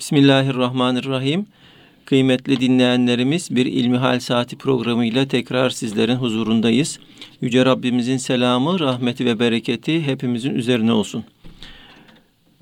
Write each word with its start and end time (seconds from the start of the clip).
Bismillahirrahmanirrahim. 0.00 1.46
Kıymetli 2.04 2.60
dinleyenlerimiz 2.60 3.56
bir 3.56 3.66
İlmihal 3.66 4.20
Saati 4.20 4.58
programıyla 4.58 5.28
tekrar 5.28 5.70
sizlerin 5.70 6.16
huzurundayız. 6.16 6.98
Yüce 7.40 7.64
Rabbimizin 7.64 8.16
selamı, 8.16 8.80
rahmeti 8.80 9.26
ve 9.26 9.38
bereketi 9.38 10.02
hepimizin 10.06 10.54
üzerine 10.54 10.92
olsun. 10.92 11.24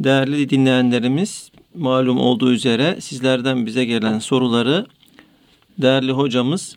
Değerli 0.01 0.51
dinleyenlerimiz, 0.51 1.51
malum 1.75 2.19
olduğu 2.21 2.53
üzere 2.53 3.01
sizlerden 3.01 3.67
bize 3.67 3.85
gelen 3.85 4.19
soruları 4.19 4.87
değerli 5.79 6.13
hocamız 6.13 6.77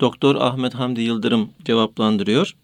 Doktor 0.00 0.36
Ahmet 0.36 0.74
Hamdi 0.74 1.00
Yıldırım 1.00 1.50
cevaplandırıyor. 1.64 2.54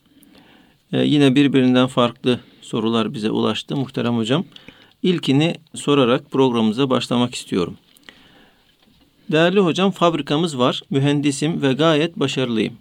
Ee, 0.93 0.99
yine 0.99 1.35
birbirinden 1.35 1.87
farklı 1.87 2.41
sorular 2.61 3.15
bize 3.15 3.31
ulaştı 3.31 3.77
muhterem 3.77 4.17
hocam. 4.17 4.45
İlkini 5.03 5.55
sorarak 5.75 6.31
programımıza 6.31 6.91
başlamak 6.91 7.35
istiyorum. 7.35 7.77
Değerli 9.33 9.61
hocam 9.61 9.91
fabrikamız 9.91 10.59
var, 10.59 10.83
mühendisim 10.91 11.63
ve 11.63 11.73
gayet 11.73 12.17
başarılıyım. 12.17 12.75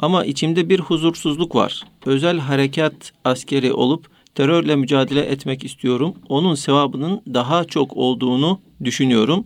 Ama 0.00 0.24
içimde 0.24 0.68
bir 0.68 0.80
huzursuzluk 0.80 1.54
var. 1.54 1.82
Özel 2.06 2.38
harekat 2.38 3.12
askeri 3.24 3.72
olup 3.72 4.06
terörle 4.34 4.76
mücadele 4.76 5.20
etmek 5.20 5.64
istiyorum. 5.64 6.14
Onun 6.28 6.54
sevabının 6.54 7.22
daha 7.34 7.64
çok 7.64 7.96
olduğunu 7.96 8.60
düşünüyorum. 8.84 9.44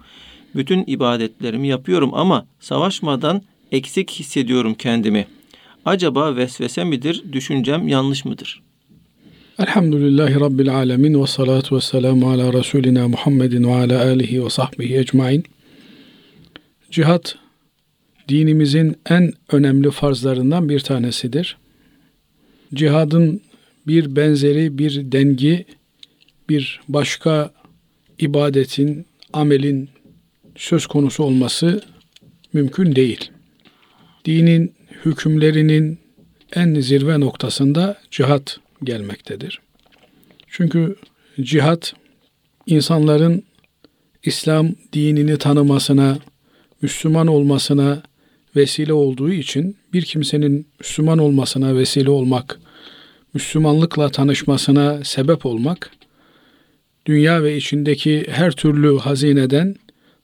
Bütün 0.55 0.85
ibadetlerimi 0.87 1.69
yapıyorum 1.69 2.15
ama 2.15 2.47
savaşmadan 2.61 3.43
eksik 3.73 4.11
hissediyorum 4.11 4.75
kendimi. 4.75 5.27
Acaba 5.85 6.37
vesvese 6.37 6.85
midir, 6.85 7.25
düşüncem 7.33 7.89
yanlış 7.89 8.25
mıdır? 8.25 8.68
Elhamdülillahi 9.59 10.41
Rabbil 10.41 10.75
alemin 10.75 11.23
ve 11.23 11.27
salatu 11.27 11.77
ve 11.77 11.81
selamu 11.81 12.31
ala 12.31 12.53
Resulina 12.53 13.09
Muhammedin 13.09 13.65
ve 13.65 13.75
ala 13.75 14.05
alihi 14.05 14.45
ve 14.45 14.51
sahbihi 14.51 14.99
ecmain. 14.99 15.45
Cihat, 16.91 17.35
dinimizin 18.29 18.97
en 19.11 19.33
önemli 19.53 19.91
farzlarından 19.91 20.69
bir 20.69 20.81
tanesidir. 20.81 21.57
Cihadın 22.75 23.41
bir 23.87 24.17
benzeri, 24.17 24.79
bir 24.79 25.13
dengi, 25.13 25.65
bir 26.49 26.81
başka 26.89 27.51
ibadetin, 28.19 29.07
amelin 29.33 29.89
söz 30.57 30.87
konusu 30.87 31.25
olması 31.25 31.83
mümkün 32.53 32.97
değil. 32.97 33.31
Dinin 34.25 34.75
hükümlerinin 35.05 35.99
en 36.55 36.81
zirve 36.81 37.21
noktasında 37.21 37.99
cihat 38.11 38.61
gelmektedir. 38.85 39.61
Çünkü 40.49 40.97
cihat 41.41 41.95
insanların 42.67 43.43
İslam 44.23 44.75
dinini 44.93 45.39
tanımasına, 45.39 46.19
Müslüman 46.83 47.27
olmasına 47.27 48.03
vesile 48.57 48.93
olduğu 48.93 49.33
için 49.33 49.77
bir 49.93 50.03
kimsenin 50.03 50.67
Müslüman 50.81 51.19
olmasına 51.19 51.77
vesile 51.77 52.11
olmak, 52.11 52.61
Müslümanlıkla 53.35 54.09
tanışmasına 54.09 55.05
sebep 55.05 55.47
olmak, 55.47 55.91
dünya 57.07 57.43
ve 57.43 57.57
içindeki 57.57 58.27
her 58.31 58.53
türlü 58.53 58.99
hazineden 58.99 59.77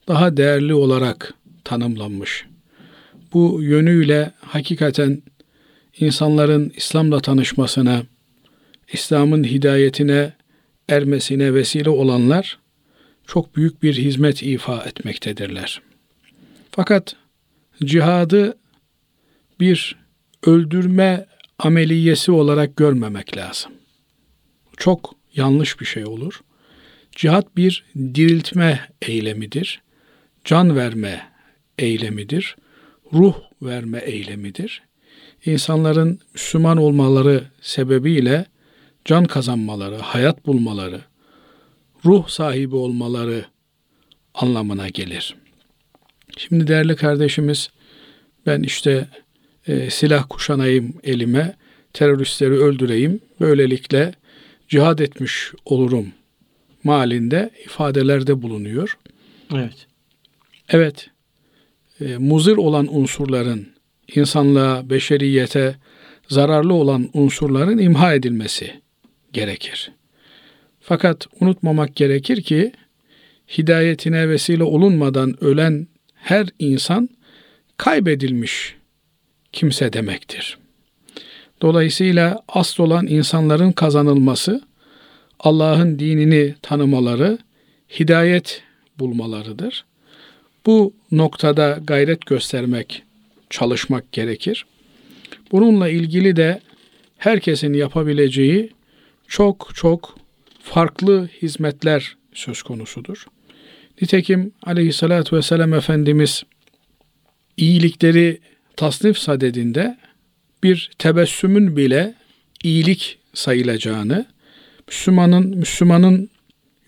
daha 0.09 0.37
değerli 0.37 0.75
olarak 0.75 1.35
tanımlanmış. 1.65 2.47
Bu 3.33 3.63
yönüyle 3.63 4.33
hakikaten 4.41 5.23
insanların 6.01 6.73
İslam'la 6.77 7.21
tanışmasına, 7.21 8.03
İslam'ın 8.93 9.45
hidayetine 9.45 10.33
ermesine 10.89 11.55
vesile 11.55 11.91
olanlar 11.91 12.59
çok 13.27 13.57
büyük 13.57 13.83
bir 13.83 13.95
hizmet 13.95 14.43
ifa 14.43 14.83
etmektedirler. 14.83 15.83
Fakat 16.71 17.17
cihadı 17.85 18.59
bir 19.61 19.97
öldürme 20.47 21.27
ameliyesi 21.59 22.33
olarak 22.33 22.77
görmemek 22.77 23.37
lazım. 23.37 23.73
Çok 24.77 25.15
yanlış 25.35 25.81
bir 25.81 25.87
şey 25.87 26.05
olur. 26.05 26.41
Cihat 27.13 27.57
bir 27.57 27.85
diriltme 27.97 28.89
eylemidir. 29.03 29.83
Can 30.45 30.77
verme 30.77 31.33
eylemidir. 31.79 32.57
Ruh 33.13 33.35
verme 33.63 33.99
eylemidir. 33.99 34.83
İnsanların 35.45 36.21
Müslüman 36.35 36.77
olmaları 36.77 37.45
sebebiyle 37.61 38.47
can 39.05 39.25
kazanmaları, 39.25 39.97
hayat 39.97 40.47
bulmaları, 40.47 41.01
ruh 42.05 42.29
sahibi 42.29 42.77
olmaları 42.77 43.45
anlamına 44.35 44.89
gelir. 44.89 45.37
Şimdi 46.37 46.67
değerli 46.67 46.97
kardeşimiz 46.97 47.71
ben 48.47 48.63
işte 48.63 49.09
e, 49.67 49.91
silah 49.91 50.27
kuşanayım 50.29 50.95
elime, 51.03 51.57
teröristleri 51.93 52.55
öldüreyim, 52.55 53.21
böylelikle 53.41 54.15
cihad 54.69 54.99
etmiş 54.99 55.53
olurum 55.65 56.07
malinde 56.85 57.51
ifadelerde 57.65 58.43
bulunuyor. 58.43 58.99
Evet. 59.55 59.87
Evet, 60.69 61.11
e, 62.01 62.17
muzır 62.19 62.57
olan 62.57 62.97
unsurların, 62.97 63.67
insanlığa, 64.15 64.91
beşeriyete 64.91 65.77
zararlı 66.29 66.75
olan 66.75 67.11
unsurların 67.13 67.79
imha 67.79 68.15
edilmesi 68.15 68.84
gerekir. 69.35 69.91
Fakat 70.81 71.27
unutmamak 71.41 71.97
gerekir 71.97 72.43
ki 72.43 72.73
hidayetine 73.59 74.29
vesile 74.29 74.65
olunmadan 74.65 75.45
ölen 75.45 75.87
her 76.15 76.47
insan 76.59 77.09
kaybedilmiş 77.77 78.75
kimse 79.53 79.93
demektir. 79.93 80.59
Dolayısıyla 81.63 82.43
asıl 82.49 82.85
olan 82.85 83.07
insanların 83.07 83.73
kazanılması, 83.73 84.61
Allah'ın 85.41 85.99
dinini 85.99 86.55
tanımaları, 86.63 87.39
hidayet 88.01 88.63
bulmalarıdır. 88.99 89.85
Bu 90.67 90.95
noktada 91.13 91.79
gayret 91.85 92.27
göstermek, 92.27 93.03
çalışmak 93.51 94.13
gerekir. 94.13 94.67
Bununla 95.53 95.89
ilgili 95.89 96.37
de 96.37 96.61
herkesin 97.19 97.73
yapabileceği 97.73 98.71
çok 99.35 99.71
çok 99.75 100.19
farklı 100.63 101.29
hizmetler 101.43 102.17
söz 102.35 102.63
konusudur. 102.63 103.27
Nitekim 104.03 104.53
aleyhissalatü 104.63 105.37
vesselam 105.37 105.75
Efendimiz 105.75 106.45
iyilikleri 107.57 108.41
tasnif 108.77 109.19
sadedinde 109.19 109.99
bir 110.63 110.91
tebessümün 110.99 111.77
bile 111.77 112.15
iyilik 112.63 113.19
sayılacağını, 113.35 114.27
Müslümanın 114.89 115.57
Müslümanın 115.57 116.31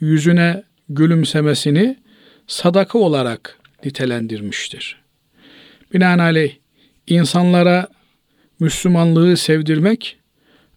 yüzüne 0.01 0.63
gülümsemesini 0.89 1.97
sadaka 2.47 2.99
olarak 2.99 3.59
nitelendirmiştir. 3.85 5.03
Binaenaleyh 5.95 6.55
insanlara 7.07 7.89
Müslümanlığı 8.61 9.37
sevdirmek 9.37 10.19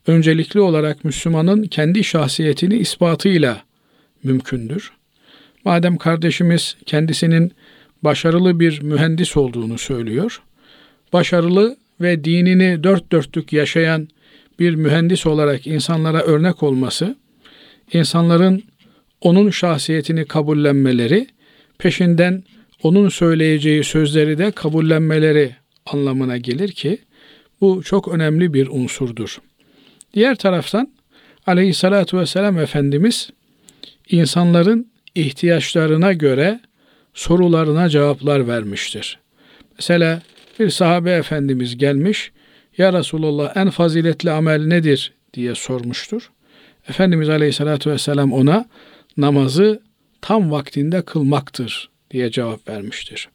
öncelikli 0.10 0.60
olarak 0.60 1.06
Müslümanın 1.06 1.64
kendi 1.64 2.04
şahsiyetini 2.04 2.76
ispatıyla 2.78 3.64
mümkündür. 4.24 4.92
Madem 5.66 5.98
kardeşimiz 5.98 6.76
kendisinin 6.86 7.52
başarılı 8.02 8.60
bir 8.60 8.82
mühendis 8.82 9.38
olduğunu 9.38 9.78
söylüyor, 9.78 10.42
başarılı 11.14 11.78
ve 12.02 12.24
dinini 12.24 12.84
dört 12.84 13.12
dörtlük 13.12 13.54
yaşayan 13.54 14.08
bir 14.60 14.76
mühendis 14.76 15.26
olarak 15.26 15.68
insanlara 15.68 16.22
örnek 16.22 16.64
olması, 16.64 17.16
insanların 17.94 18.64
onun 19.22 19.50
şahsiyetini 19.50 20.26
kabullenmeleri, 20.26 21.28
peşinden 21.78 22.44
onun 22.84 23.10
söyleyeceği 23.10 23.84
sözleri 23.84 24.38
de 24.38 24.52
kabullenmeleri 24.52 25.56
anlamına 25.86 26.38
gelir 26.38 26.72
ki 26.72 26.98
bu 27.62 27.84
çok 27.84 28.08
önemli 28.08 28.54
bir 28.54 28.68
unsurdur. 28.68 29.40
Diğer 30.14 30.36
taraftan 30.36 30.94
aleyhissalatü 31.48 32.18
vesselam 32.18 32.60
Efendimiz 32.60 33.30
insanların 34.10 34.92
ihtiyaçlarına 35.16 36.14
göre 36.14 36.60
sorularına 37.14 37.90
cevaplar 37.90 38.48
vermiştir. 38.48 39.20
Mesela 39.76 40.22
bir 40.60 40.70
sahabe 40.70 41.12
efendimiz 41.12 41.78
gelmiş, 41.78 42.32
Ya 42.78 42.94
Resulallah 42.94 43.58
en 43.58 43.70
faziletli 43.70 44.32
amel 44.32 44.66
nedir 44.66 45.14
diye 45.34 45.56
sormuştur. 45.56 46.32
Efendimiz 46.90 47.30
Aleyhisselatü 47.30 47.92
Vesselam 47.92 48.34
ona 48.34 48.66
namazı 49.18 49.82
tam 50.22 50.52
vaktinde 50.52 51.02
kılmaktır 51.02 51.90
diye 52.12 52.32
cevap 52.32 52.70
vermiştir. 52.70 53.30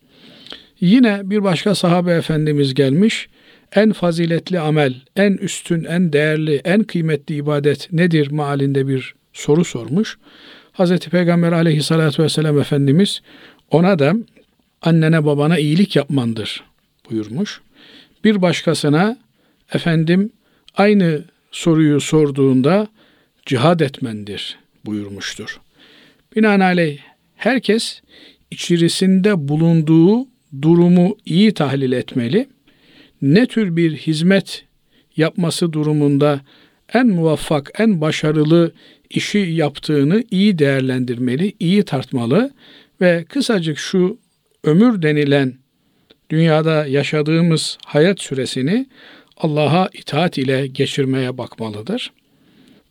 Yine 0.80 1.20
bir 1.30 1.42
başka 1.42 1.74
sahabe 1.74 2.12
efendimiz 2.12 2.74
gelmiş, 2.74 3.28
en 3.74 3.92
faziletli 3.92 4.60
amel, 4.60 4.94
en 5.16 5.32
üstün, 5.32 5.84
en 5.84 6.12
değerli, 6.12 6.60
en 6.64 6.82
kıymetli 6.82 7.34
ibadet 7.34 7.92
nedir 7.92 8.30
malinde 8.30 8.88
bir 8.88 9.14
soru 9.32 9.64
sormuş. 9.64 10.18
Hz. 10.72 10.98
Peygamber 10.98 11.52
aleyhissalatü 11.52 12.22
vesselam 12.22 12.58
Efendimiz 12.58 13.22
ona 13.70 13.98
da 13.98 14.14
annene 14.82 15.24
babana 15.24 15.58
iyilik 15.58 15.96
yapmandır 15.96 16.64
buyurmuş. 17.10 17.60
Bir 18.24 18.42
başkasına 18.42 19.16
efendim 19.74 20.32
aynı 20.76 21.24
soruyu 21.52 22.00
sorduğunda 22.00 22.88
cihad 23.46 23.80
etmendir 23.80 24.58
buyurmuştur. 24.86 25.60
Binaenaleyh 26.36 26.98
herkes 27.36 28.00
içerisinde 28.50 29.48
bulunduğu 29.48 30.26
durumu 30.62 31.16
iyi 31.26 31.54
tahlil 31.54 31.92
etmeli. 31.92 32.48
Ne 33.24 33.46
tür 33.46 33.76
bir 33.76 33.96
hizmet 33.96 34.64
yapması 35.16 35.72
durumunda 35.72 36.40
en 36.94 37.06
muvaffak, 37.06 37.70
en 37.78 38.00
başarılı 38.00 38.72
işi 39.10 39.38
yaptığını 39.38 40.24
iyi 40.30 40.58
değerlendirmeli, 40.58 41.52
iyi 41.60 41.82
tartmalı 41.82 42.50
ve 43.00 43.24
kısacık 43.28 43.78
şu 43.78 44.18
ömür 44.64 45.02
denilen 45.02 45.54
dünyada 46.30 46.86
yaşadığımız 46.86 47.78
hayat 47.86 48.20
süresini 48.20 48.86
Allah'a 49.36 49.88
itaat 49.92 50.38
ile 50.38 50.66
geçirmeye 50.66 51.38
bakmalıdır. 51.38 52.12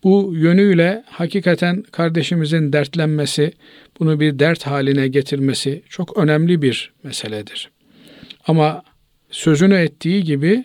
Bu 0.04 0.32
yönüyle 0.36 1.04
hakikaten 1.08 1.84
kardeşimizin 1.92 2.74
dertlenmesi, 2.74 3.54
bunu 4.00 4.20
bir 4.20 4.40
dert 4.40 4.64
haline 4.64 5.08
getirmesi 5.08 5.82
çok 5.90 6.18
önemli 6.18 6.62
bir 6.62 6.94
meseledir. 7.04 7.70
Ama 8.48 8.84
sözünü 9.34 9.76
ettiği 9.76 10.24
gibi 10.24 10.64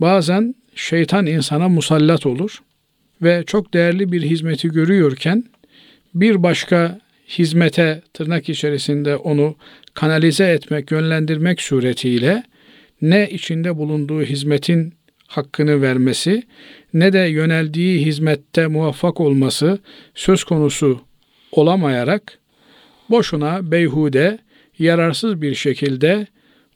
bazen 0.00 0.54
şeytan 0.74 1.26
insana 1.26 1.68
musallat 1.68 2.26
olur 2.26 2.62
ve 3.22 3.44
çok 3.46 3.74
değerli 3.74 4.12
bir 4.12 4.22
hizmeti 4.22 4.68
görüyorken 4.68 5.44
bir 6.14 6.42
başka 6.42 7.00
hizmete 7.28 8.02
tırnak 8.14 8.48
içerisinde 8.48 9.16
onu 9.16 9.56
kanalize 9.94 10.44
etmek, 10.44 10.90
yönlendirmek 10.90 11.60
suretiyle 11.60 12.42
ne 13.02 13.30
içinde 13.30 13.76
bulunduğu 13.76 14.22
hizmetin 14.22 14.94
hakkını 15.26 15.82
vermesi 15.82 16.42
ne 16.94 17.12
de 17.12 17.18
yöneldiği 17.18 18.06
hizmette 18.06 18.66
muvaffak 18.66 19.20
olması 19.20 19.78
söz 20.14 20.44
konusu 20.44 21.00
olamayarak 21.52 22.38
boşuna 23.10 23.70
beyhude, 23.70 24.38
yararsız 24.78 25.42
bir 25.42 25.54
şekilde 25.54 26.26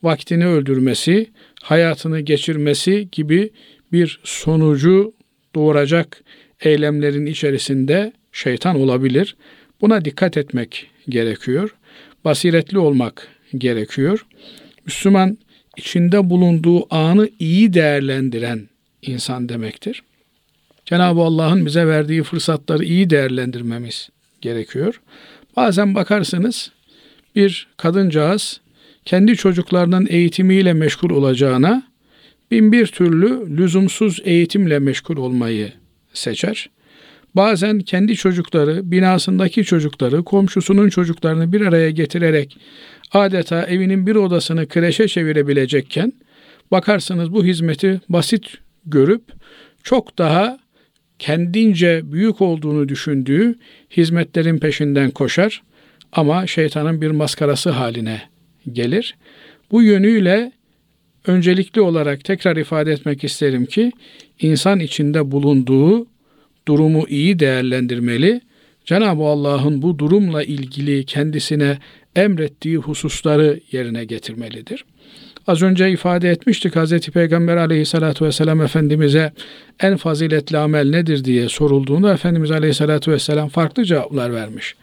vaktini 0.04 0.46
öldürmesi, 0.46 1.30
hayatını 1.62 2.20
geçirmesi 2.20 3.08
gibi 3.12 3.50
bir 3.92 4.20
sonucu 4.24 5.14
doğuracak 5.54 6.24
eylemlerin 6.60 7.26
içerisinde 7.26 8.12
şeytan 8.32 8.80
olabilir. 8.80 9.36
Buna 9.80 10.04
dikkat 10.04 10.36
etmek 10.36 10.90
gerekiyor. 11.08 11.76
Basiretli 12.24 12.78
olmak 12.78 13.28
gerekiyor. 13.58 14.26
Müslüman 14.86 15.38
içinde 15.76 16.30
bulunduğu 16.30 16.94
anı 16.94 17.28
iyi 17.38 17.74
değerlendiren 17.74 18.68
insan 19.02 19.48
demektir. 19.48 20.02
Cenab-ı 20.86 21.20
Allah'ın 21.20 21.66
bize 21.66 21.86
verdiği 21.86 22.22
fırsatları 22.22 22.84
iyi 22.84 23.10
değerlendirmemiz 23.10 24.08
gerekiyor. 24.40 25.00
Bazen 25.56 25.94
bakarsınız 25.94 26.70
bir 27.36 27.68
kadıncağız 27.76 28.60
kendi 29.04 29.36
çocuklarının 29.36 30.06
eğitimiyle 30.10 30.72
meşgul 30.72 31.10
olacağına 31.10 31.82
bin 32.50 32.72
bir 32.72 32.86
türlü 32.86 33.56
lüzumsuz 33.56 34.20
eğitimle 34.24 34.78
meşgul 34.78 35.16
olmayı 35.16 35.72
seçer. 36.12 36.70
Bazen 37.36 37.78
kendi 37.78 38.16
çocukları, 38.16 38.90
binasındaki 38.90 39.64
çocukları, 39.64 40.22
komşusunun 40.22 40.88
çocuklarını 40.88 41.52
bir 41.52 41.60
araya 41.60 41.90
getirerek 41.90 42.58
adeta 43.12 43.62
evinin 43.62 44.06
bir 44.06 44.14
odasını 44.14 44.68
kreşe 44.68 45.08
çevirebilecekken 45.08 46.12
bakarsınız 46.70 47.32
bu 47.32 47.44
hizmeti 47.44 48.00
basit 48.08 48.58
görüp 48.86 49.22
çok 49.82 50.18
daha 50.18 50.58
kendince 51.18 52.12
büyük 52.12 52.40
olduğunu 52.40 52.88
düşündüğü 52.88 53.54
hizmetlerin 53.90 54.58
peşinden 54.58 55.10
koşar 55.10 55.62
ama 56.12 56.46
şeytanın 56.46 57.00
bir 57.00 57.10
maskarası 57.10 57.70
haline 57.70 58.33
gelir. 58.72 59.16
Bu 59.70 59.82
yönüyle 59.82 60.52
öncelikli 61.26 61.80
olarak 61.80 62.24
tekrar 62.24 62.56
ifade 62.56 62.92
etmek 62.92 63.24
isterim 63.24 63.66
ki 63.66 63.92
insan 64.40 64.80
içinde 64.80 65.30
bulunduğu 65.30 66.06
durumu 66.68 67.06
iyi 67.08 67.38
değerlendirmeli. 67.38 68.40
Cenab-ı 68.84 69.22
Allah'ın 69.22 69.82
bu 69.82 69.98
durumla 69.98 70.42
ilgili 70.42 71.04
kendisine 71.04 71.78
emrettiği 72.16 72.76
hususları 72.76 73.60
yerine 73.72 74.04
getirmelidir. 74.04 74.84
Az 75.46 75.62
önce 75.62 75.90
ifade 75.90 76.30
etmiştik 76.30 76.76
Hz. 76.76 77.08
Peygamber 77.08 77.56
aleyhissalatü 77.56 78.24
vesselam 78.24 78.62
Efendimiz'e 78.62 79.32
en 79.80 79.96
faziletli 79.96 80.58
amel 80.58 80.90
nedir 80.90 81.24
diye 81.24 81.48
sorulduğunda 81.48 82.12
Efendimiz 82.12 82.50
aleyhissalatü 82.50 83.12
vesselam 83.12 83.48
farklı 83.48 83.84
cevaplar 83.84 84.32
vermiş. 84.32 84.74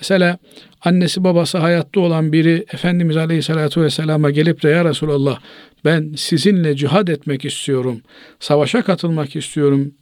Mesela 0.00 0.38
annesi 0.84 1.24
babası 1.24 1.58
hayatta 1.58 2.00
olan 2.00 2.32
biri 2.32 2.64
Efendimiz 2.72 3.16
aleyhissalatü 3.16 3.82
vesselama 3.82 4.30
gelip 4.30 4.62
de 4.62 4.68
ya 4.68 4.84
Resulallah 4.84 5.38
ben 5.84 6.12
sizinle 6.16 6.76
cihad 6.76 7.08
etmek 7.08 7.44
istiyorum, 7.44 8.00
savaşa 8.40 8.82
katılmak 8.82 9.36
istiyorum 9.36 9.94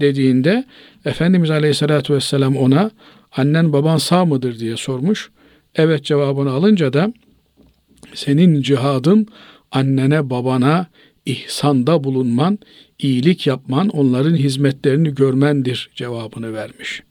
dediğinde 0.00 0.64
Efendimiz 1.04 1.50
aleyhissalatü 1.50 2.14
vesselam 2.14 2.56
ona 2.56 2.90
annen 3.36 3.72
baban 3.72 3.96
sağ 3.96 4.24
mıdır 4.24 4.58
diye 4.58 4.76
sormuş. 4.76 5.30
Evet 5.74 6.04
cevabını 6.04 6.50
alınca 6.50 6.92
da 6.92 7.12
senin 8.14 8.62
cihadın 8.62 9.26
annene 9.72 10.30
babana 10.30 10.86
ihsanda 11.26 12.04
bulunman, 12.04 12.58
iyilik 12.98 13.46
yapman, 13.46 13.88
onların 13.88 14.36
hizmetlerini 14.36 15.14
görmendir 15.14 15.90
cevabını 15.94 16.54
vermiş. 16.54 17.02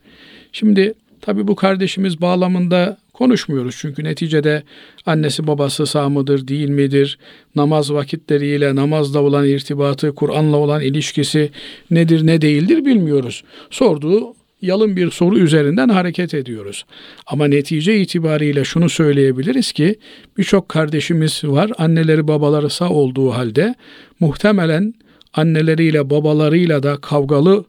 Şimdi 0.51 0.94
tabi 1.21 1.47
bu 1.47 1.56
kardeşimiz 1.56 2.21
bağlamında 2.21 2.97
konuşmuyoruz 3.13 3.75
çünkü 3.79 4.03
neticede 4.03 4.63
annesi 5.06 5.47
babası 5.47 5.85
sağ 5.85 6.09
mıdır 6.09 6.47
değil 6.47 6.69
midir, 6.69 7.19
namaz 7.56 7.94
vakitleriyle 7.94 8.75
namazla 8.75 9.19
olan 9.19 9.47
irtibatı, 9.47 10.15
Kur'an'la 10.15 10.57
olan 10.57 10.81
ilişkisi 10.81 11.51
nedir 11.91 12.27
ne 12.27 12.41
değildir 12.41 12.85
bilmiyoruz. 12.85 13.44
Sorduğu 13.69 14.38
yalın 14.61 14.95
bir 14.95 15.11
soru 15.11 15.39
üzerinden 15.39 15.89
hareket 15.89 16.33
ediyoruz. 16.33 16.85
Ama 17.27 17.47
netice 17.47 18.01
itibariyle 18.01 18.63
şunu 18.63 18.89
söyleyebiliriz 18.89 19.71
ki 19.71 19.95
birçok 20.38 20.69
kardeşimiz 20.69 21.42
var 21.44 21.71
anneleri 21.78 22.28
babaları 22.28 22.69
sağ 22.69 22.89
olduğu 22.89 23.30
halde 23.30 23.75
muhtemelen 24.19 24.94
anneleriyle 25.33 26.09
babalarıyla 26.09 26.83
da 26.83 26.97
kavgalı 26.97 27.66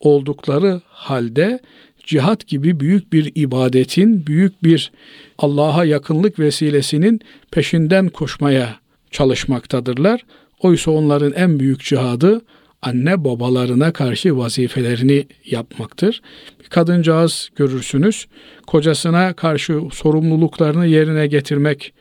oldukları 0.00 0.80
halde 0.88 1.60
cihat 2.06 2.46
gibi 2.46 2.80
büyük 2.80 3.12
bir 3.12 3.32
ibadetin, 3.34 4.26
büyük 4.26 4.64
bir 4.64 4.92
Allah'a 5.38 5.84
yakınlık 5.84 6.38
vesilesinin 6.38 7.20
peşinden 7.50 8.08
koşmaya 8.08 8.76
çalışmaktadırlar. 9.10 10.24
Oysa 10.60 10.90
onların 10.90 11.32
en 11.32 11.60
büyük 11.60 11.80
cihadı 11.84 12.40
anne 12.82 13.24
babalarına 13.24 13.92
karşı 13.92 14.38
vazifelerini 14.38 15.26
yapmaktır. 15.46 16.22
Bir 16.60 16.66
kadıncağız 16.66 17.50
görürsünüz 17.56 18.26
kocasına 18.66 19.32
karşı 19.32 19.80
sorumluluklarını 19.92 20.86
yerine 20.86 21.26
getirmek 21.26 21.92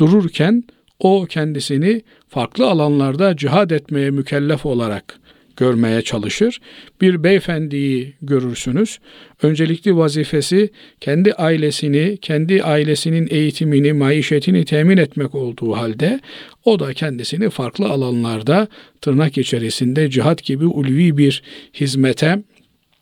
dururken 0.00 0.64
o 0.98 1.26
kendisini 1.26 2.02
farklı 2.28 2.66
alanlarda 2.66 3.36
cihad 3.36 3.70
etmeye 3.70 4.10
mükellef 4.10 4.66
olarak 4.66 5.20
görmeye 5.56 6.02
çalışır. 6.02 6.60
Bir 7.00 7.24
beyefendiyi 7.24 8.14
görürsünüz. 8.22 8.98
Öncelikli 9.42 9.96
vazifesi 9.96 10.70
kendi 11.00 11.32
ailesini, 11.32 12.18
kendi 12.22 12.62
ailesinin 12.62 13.28
eğitimini, 13.30 13.92
maişetini 13.92 14.64
temin 14.64 14.96
etmek 14.96 15.34
olduğu 15.34 15.72
halde 15.72 16.20
o 16.64 16.78
da 16.78 16.94
kendisini 16.94 17.50
farklı 17.50 17.88
alanlarda 17.88 18.68
tırnak 19.00 19.38
içerisinde 19.38 20.10
cihat 20.10 20.44
gibi 20.44 20.64
ulvi 20.64 21.18
bir 21.18 21.42
hizmete 21.74 22.42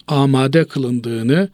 amade 0.07 0.65
kılındığını 0.65 1.49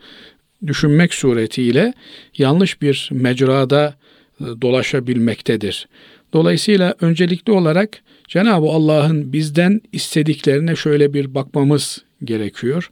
düşünmek 0.67 1.15
suretiyle 1.15 1.93
yanlış 2.39 2.83
bir 2.83 3.09
mecrada 3.13 3.95
dolaşabilmektedir. 4.41 5.89
Dolayısıyla 6.33 6.95
öncelikli 7.01 7.51
olarak 7.53 8.03
Cenab-ı 8.29 8.67
Allah'ın 8.67 9.33
bizden 9.33 9.81
istediklerine 9.93 10.77
şöyle 10.77 11.15
bir 11.15 11.35
bakmamız 11.35 12.05
gerekiyor. 12.25 12.91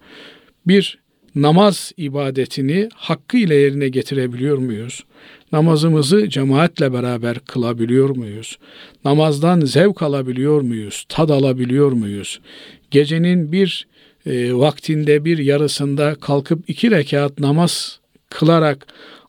Bir, 0.66 0.98
namaz 1.34 1.92
ibadetini 1.96 2.88
hakkıyla 2.94 3.54
yerine 3.54 3.88
getirebiliyor 3.88 4.58
muyuz? 4.58 5.04
Namazımızı 5.52 6.28
cemaatle 6.28 6.92
beraber 6.92 7.38
kılabiliyor 7.38 8.16
muyuz? 8.16 8.58
Namazdan 9.04 9.60
zevk 9.60 10.02
alabiliyor 10.02 10.60
muyuz? 10.60 11.04
Tad 11.08 11.28
alabiliyor 11.28 11.92
muyuz? 11.92 12.40
Gecenin 12.90 13.52
bir 13.52 13.86
e, 14.26 14.54
vaktinde 14.54 15.24
bir 15.24 15.38
yarısında 15.38 16.14
kalkıp 16.14 16.70
iki 16.70 16.90
rekat 16.90 17.38
namaz 17.38 18.00
kılarak 18.30 18.86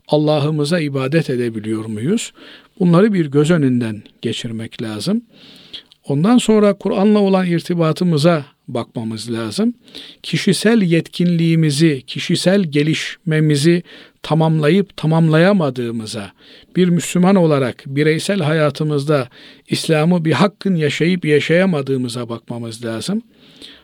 Allah'ımıza 0.08 0.80
ibadet 0.80 1.30
edebiliyor 1.30 1.84
muyuz? 1.84 2.32
Bunları 2.80 3.12
bir 3.12 3.26
göz 3.26 3.50
önünden 3.50 4.02
geçirmek 4.22 4.82
lazım. 4.82 5.22
Ondan 6.08 6.38
sonra 6.38 6.74
Kur'an'la 6.74 7.18
olan 7.18 7.46
irtibatımıza 7.46 8.44
bakmamız 8.68 9.32
lazım. 9.32 9.74
Kişisel 10.22 10.82
yetkinliğimizi, 10.82 12.02
kişisel 12.06 12.62
gelişmemizi 12.62 13.82
tamamlayıp 14.22 14.96
tamamlayamadığımıza, 14.96 16.32
bir 16.76 16.88
Müslüman 16.88 17.36
olarak 17.36 17.82
bireysel 17.86 18.40
hayatımızda 18.40 19.28
İslam'ı 19.68 20.24
bir 20.24 20.32
hakkın 20.32 20.74
yaşayıp 20.74 21.24
yaşayamadığımıza 21.24 22.28
bakmamız 22.28 22.84
lazım. 22.84 23.22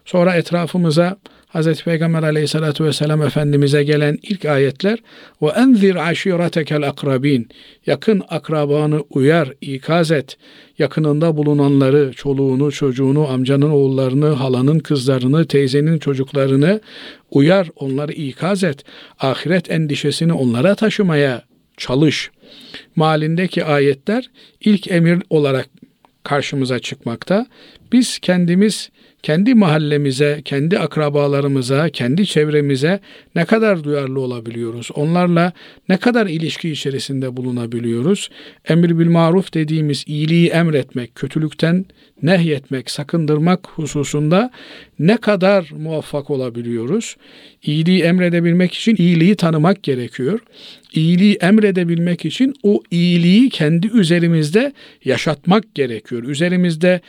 Sonra 0.04 0.34
etrafımıza 0.34 1.16
Hz. 1.54 1.82
Peygamber 1.82 2.22
aleyhissalatü 2.22 2.84
vesselam 2.84 3.22
Efendimiz'e 3.22 3.84
gelen 3.84 4.18
ilk 4.22 4.44
ayetler 4.44 4.98
ve 5.42 5.46
enzir 5.46 6.08
aşiretekel 6.08 6.88
akrabin 6.88 7.48
yakın 7.86 8.22
akrabanı 8.28 9.00
uyar, 9.10 9.52
ikaz 9.60 10.10
et. 10.10 10.36
Yakınında 10.78 11.36
bulunanları, 11.36 12.12
çoluğunu, 12.12 12.72
çocuğunu, 12.72 13.28
amcanın 13.28 13.70
oğullarını, 13.70 14.26
halanın 14.26 14.78
kızlarını, 14.78 15.46
teyzenin 15.46 15.98
çocuklarını 15.98 16.80
uyar, 17.30 17.68
onları 17.76 18.12
ikaz 18.12 18.64
et. 18.64 18.84
Ahiret 19.18 19.70
endişesini 19.70 20.32
onlara 20.32 20.74
taşımaya 20.74 21.42
çalış. 21.76 22.30
Malindeki 22.96 23.64
ayetler 23.64 24.30
ilk 24.60 24.90
emir 24.90 25.22
olarak 25.30 25.68
karşımıza 26.24 26.78
çıkmakta. 26.78 27.46
Biz 27.92 28.18
kendimiz 28.18 28.90
kendi 29.22 29.54
mahallemize, 29.54 30.40
kendi 30.44 30.78
akrabalarımıza, 30.78 31.88
kendi 31.88 32.26
çevremize 32.26 33.00
ne 33.34 33.44
kadar 33.44 33.84
duyarlı 33.84 34.20
olabiliyoruz? 34.20 34.90
Onlarla 34.94 35.52
ne 35.88 35.96
kadar 35.96 36.26
ilişki 36.26 36.70
içerisinde 36.70 37.36
bulunabiliyoruz? 37.36 38.30
Emir 38.68 38.98
bil 38.98 39.06
maruf 39.06 39.54
dediğimiz 39.54 40.04
iyiliği 40.06 40.48
emretmek, 40.48 41.14
kötülükten 41.14 41.84
nehyetmek, 42.22 42.90
sakındırmak 42.90 43.68
hususunda 43.68 44.50
ne 44.98 45.16
kadar 45.16 45.70
muvaffak 45.78 46.30
olabiliyoruz? 46.30 47.16
İyiliği 47.62 48.02
emredebilmek 48.02 48.74
için 48.74 48.96
iyiliği 48.96 49.36
tanımak 49.36 49.82
gerekiyor. 49.82 50.40
İyiliği 50.94 51.34
emredebilmek 51.34 52.24
için 52.24 52.54
o 52.62 52.82
iyiliği 52.90 53.50
kendi 53.50 53.86
üzerimizde 53.86 54.72
yaşatmak 55.04 55.74
gerekiyor. 55.74 56.24
Üzerimizde 56.24 57.00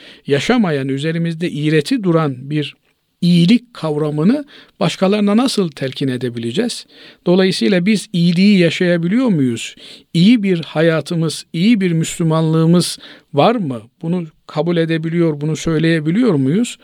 yaşamayan, 0.74 0.88
üzerimizde 0.88 1.50
iğreti 1.50 2.04
duran 2.04 2.50
bir 2.50 2.76
iyilik 3.22 3.74
kavramını 3.74 4.46
başkalarına 4.80 5.38
nasıl 5.38 5.70
telkin 5.70 6.08
edebileceğiz? 6.08 6.86
Dolayısıyla 7.26 7.86
biz 7.86 8.08
iyiliği 8.14 8.60
yaşayabiliyor 8.60 9.28
muyuz? 9.28 9.76
İyi 10.14 10.44
bir 10.44 10.62
hayatımız, 10.64 11.46
iyi 11.54 11.82
bir 11.82 11.92
Müslümanlığımız 11.92 12.98
var 13.34 13.56
mı? 13.56 13.82
Bunu 14.02 14.26
kabul 14.48 14.78
edebiliyor, 14.78 15.42
bunu 15.42 15.56
söyleyebiliyor 15.56 16.34
muyuz? 16.34 16.78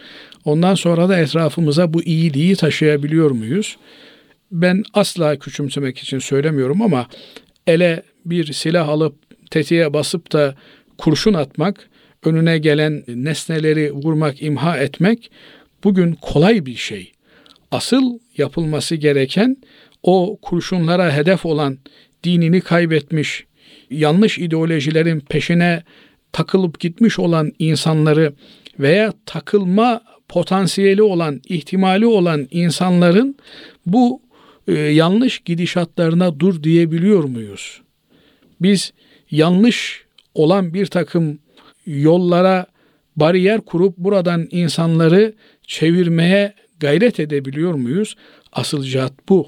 Ondan 0.45 0.75
sonra 0.75 1.09
da 1.09 1.17
etrafımıza 1.17 1.93
bu 1.93 2.03
iyiliği 2.03 2.55
taşıyabiliyor 2.55 3.31
muyuz? 3.31 3.77
Ben 4.51 4.83
asla 4.93 5.35
küçümsemek 5.35 5.97
için 5.97 6.19
söylemiyorum 6.19 6.81
ama 6.81 7.07
ele 7.67 8.03
bir 8.25 8.53
silah 8.53 8.89
alıp 8.89 9.15
tetiğe 9.51 9.93
basıp 9.93 10.31
da 10.31 10.55
kurşun 10.97 11.33
atmak, 11.33 11.89
önüne 12.25 12.57
gelen 12.57 13.03
nesneleri 13.07 13.91
vurmak, 13.93 14.41
imha 14.41 14.77
etmek 14.77 15.31
bugün 15.83 16.13
kolay 16.21 16.65
bir 16.65 16.75
şey. 16.75 17.11
Asıl 17.71 18.19
yapılması 18.37 18.95
gereken 18.95 19.57
o 20.03 20.37
kurşunlara 20.41 21.15
hedef 21.15 21.45
olan 21.45 21.77
dinini 22.23 22.61
kaybetmiş, 22.61 23.45
yanlış 23.89 24.37
ideolojilerin 24.37 25.19
peşine 25.19 25.83
takılıp 26.31 26.79
gitmiş 26.79 27.19
olan 27.19 27.51
insanları 27.59 28.33
veya 28.79 29.13
takılma 29.25 30.01
potansiyeli 30.27 31.01
olan, 31.01 31.41
ihtimali 31.49 32.05
olan 32.05 32.47
insanların 32.51 33.35
bu 33.85 34.21
e, 34.67 34.73
yanlış 34.73 35.39
gidişatlarına 35.39 36.39
dur 36.39 36.63
diyebiliyor 36.63 37.23
muyuz? 37.23 37.81
Biz 38.61 38.93
yanlış 39.31 40.03
olan 40.35 40.73
bir 40.73 40.85
takım 40.85 41.39
yollara 41.89 42.65
bariyer 43.15 43.61
kurup 43.61 43.97
buradan 43.97 44.47
insanları 44.51 45.33
çevirmeye 45.67 46.53
gayret 46.79 47.19
edebiliyor 47.19 47.73
muyuz? 47.73 48.15
Asıl 48.51 48.83
cihat 48.83 49.13
bu. 49.29 49.47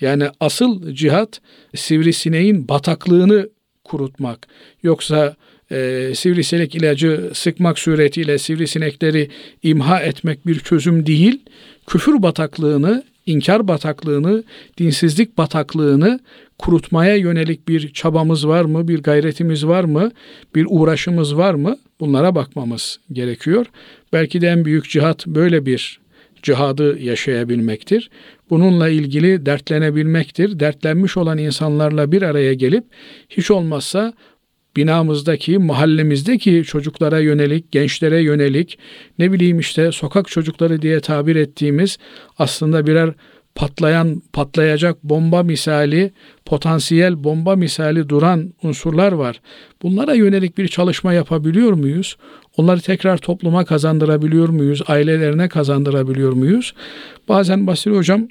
Yani 0.00 0.24
asıl 0.40 0.94
cihat 0.94 1.40
sivrisineğin 1.74 2.68
bataklığını 2.68 3.48
kurutmak. 3.84 4.48
Yoksa 4.82 5.36
e, 5.72 6.10
sivrisinek 6.14 6.74
ilacı 6.74 7.30
sıkmak 7.34 7.78
suretiyle 7.78 8.38
sivrisinekleri 8.38 9.30
imha 9.62 10.00
etmek 10.00 10.46
bir 10.46 10.58
çözüm 10.58 11.06
değil. 11.06 11.42
Küfür 11.86 12.22
bataklığını, 12.22 13.04
inkar 13.26 13.68
bataklığını, 13.68 14.44
dinsizlik 14.78 15.38
bataklığını 15.38 16.20
kurutmaya 16.60 17.16
yönelik 17.16 17.68
bir 17.68 17.92
çabamız 17.92 18.48
var 18.48 18.64
mı, 18.64 18.88
bir 18.88 19.02
gayretimiz 19.02 19.66
var 19.66 19.84
mı, 19.84 20.10
bir 20.54 20.66
uğraşımız 20.68 21.36
var 21.36 21.54
mı? 21.54 21.76
Bunlara 22.00 22.34
bakmamız 22.34 23.00
gerekiyor. 23.12 23.66
Belki 24.12 24.40
de 24.40 24.48
en 24.48 24.64
büyük 24.64 24.90
cihat 24.90 25.26
böyle 25.26 25.66
bir 25.66 26.00
cihadı 26.42 26.98
yaşayabilmektir. 26.98 28.10
Bununla 28.50 28.88
ilgili 28.88 29.46
dertlenebilmektir. 29.46 30.60
Dertlenmiş 30.60 31.16
olan 31.16 31.38
insanlarla 31.38 32.12
bir 32.12 32.22
araya 32.22 32.54
gelip 32.54 32.84
hiç 33.28 33.50
olmazsa 33.50 34.12
binamızdaki, 34.76 35.58
mahallemizdeki 35.58 36.64
çocuklara 36.66 37.18
yönelik, 37.18 37.72
gençlere 37.72 38.22
yönelik, 38.22 38.78
ne 39.18 39.32
bileyim 39.32 39.58
işte 39.58 39.92
sokak 39.92 40.28
çocukları 40.28 40.82
diye 40.82 41.00
tabir 41.00 41.36
ettiğimiz 41.36 41.98
aslında 42.38 42.86
birer 42.86 43.14
patlayan, 43.54 44.22
patlayacak 44.32 45.04
bomba 45.04 45.42
misali, 45.42 46.12
potansiyel 46.44 47.24
bomba 47.24 47.56
misali 47.56 48.08
duran 48.08 48.54
unsurlar 48.62 49.12
var. 49.12 49.40
Bunlara 49.82 50.14
yönelik 50.14 50.58
bir 50.58 50.68
çalışma 50.68 51.12
yapabiliyor 51.12 51.72
muyuz? 51.72 52.16
Onları 52.56 52.80
tekrar 52.80 53.18
topluma 53.18 53.64
kazandırabiliyor 53.64 54.48
muyuz? 54.48 54.82
Ailelerine 54.86 55.48
kazandırabiliyor 55.48 56.32
muyuz? 56.32 56.74
Bazen 57.28 57.66
Basri 57.66 57.96
Hocam 57.96 58.28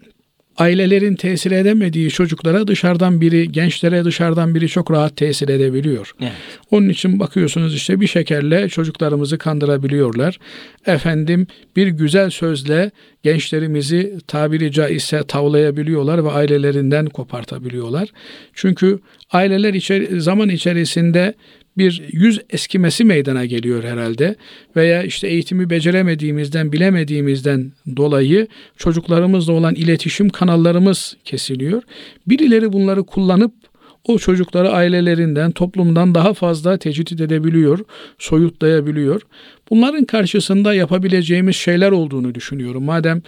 ailelerin 0.59 1.15
tesir 1.15 1.51
edemediği 1.51 2.09
çocuklara 2.09 2.67
dışarıdan 2.67 3.21
biri, 3.21 3.51
gençlere 3.51 4.05
dışarıdan 4.05 4.55
biri 4.55 4.67
çok 4.69 4.91
rahat 4.91 5.17
tesir 5.17 5.49
edebiliyor. 5.49 6.11
Evet. 6.21 6.31
Onun 6.71 6.89
için 6.89 7.19
bakıyorsunuz 7.19 7.75
işte 7.75 8.01
bir 8.01 8.07
şekerle 8.07 8.69
çocuklarımızı 8.69 9.37
kandırabiliyorlar. 9.37 10.39
Efendim 10.85 11.47
bir 11.75 11.87
güzel 11.87 12.29
sözle 12.29 12.91
gençlerimizi 13.23 14.17
tabiri 14.27 14.71
caizse 14.71 15.23
tavlayabiliyorlar 15.23 16.23
ve 16.25 16.31
ailelerinden 16.31 17.05
kopartabiliyorlar. 17.05 18.09
Çünkü 18.53 18.99
aileler 19.31 19.73
içeri, 19.73 20.21
zaman 20.21 20.49
içerisinde 20.49 21.33
bir 21.77 22.03
yüz 22.11 22.39
eskimesi 22.49 23.03
meydana 23.03 23.45
geliyor 23.45 23.83
herhalde 23.83 24.35
veya 24.75 25.03
işte 25.03 25.27
eğitimi 25.27 25.69
beceremediğimizden, 25.69 26.71
bilemediğimizden 26.71 27.71
dolayı 27.97 28.47
çocuklarımızla 28.77 29.53
olan 29.53 29.75
iletişim 29.75 30.29
kanallarımız 30.29 31.17
kesiliyor. 31.23 31.83
Birileri 32.27 32.73
bunları 32.73 33.03
kullanıp 33.03 33.51
o 34.07 34.17
çocukları 34.17 34.71
ailelerinden, 34.71 35.51
toplumdan 35.51 36.15
daha 36.15 36.33
fazla 36.33 36.77
tecrit 36.77 37.21
edebiliyor, 37.21 37.79
soyutlayabiliyor. 38.19 39.21
Bunların 39.69 40.05
karşısında 40.05 40.73
yapabileceğimiz 40.73 41.55
şeyler 41.55 41.91
olduğunu 41.91 42.35
düşünüyorum. 42.35 42.83
Madem 42.83 43.21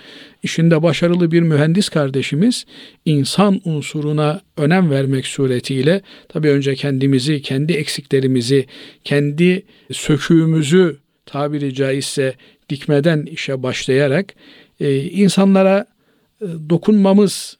işinde 0.43 0.83
başarılı 0.83 1.31
bir 1.31 1.41
mühendis 1.41 1.89
kardeşimiz 1.89 2.65
insan 3.05 3.61
unsuruna 3.65 4.41
önem 4.57 4.91
vermek 4.91 5.27
suretiyle 5.27 6.01
tabii 6.29 6.49
önce 6.49 6.75
kendimizi, 6.75 7.41
kendi 7.41 7.73
eksiklerimizi, 7.73 8.65
kendi 9.03 9.63
söküğümüzü 9.91 10.97
tabiri 11.25 11.73
caizse 11.73 12.35
dikmeden 12.69 13.21
işe 13.25 13.63
başlayarak 13.63 14.33
e, 14.79 14.97
insanlara 14.97 15.85
e, 16.41 16.45
dokunmamız, 16.69 17.57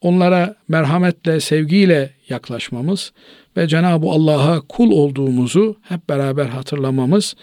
onlara 0.00 0.56
merhametle, 0.68 1.40
sevgiyle 1.40 2.10
yaklaşmamız 2.28 3.12
ve 3.56 3.68
Cenab-ı 3.68 4.06
Allah'a 4.06 4.60
kul 4.60 4.90
olduğumuzu 4.90 5.76
hep 5.82 6.08
beraber 6.08 6.46
hatırlamamız 6.46 7.34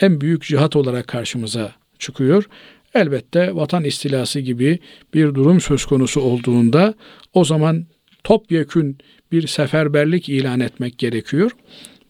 en 0.00 0.20
büyük 0.20 0.42
cihat 0.42 0.76
olarak 0.76 1.06
karşımıza 1.06 1.72
çıkıyor. 1.98 2.48
Elbette 2.94 3.54
vatan 3.54 3.84
istilası 3.84 4.40
gibi 4.40 4.78
bir 5.14 5.34
durum 5.34 5.60
söz 5.60 5.84
konusu 5.84 6.20
olduğunda 6.20 6.94
o 7.34 7.44
zaman 7.44 7.86
topyekün 8.24 8.98
bir 9.32 9.46
seferberlik 9.46 10.28
ilan 10.28 10.60
etmek 10.60 10.98
gerekiyor. 10.98 11.50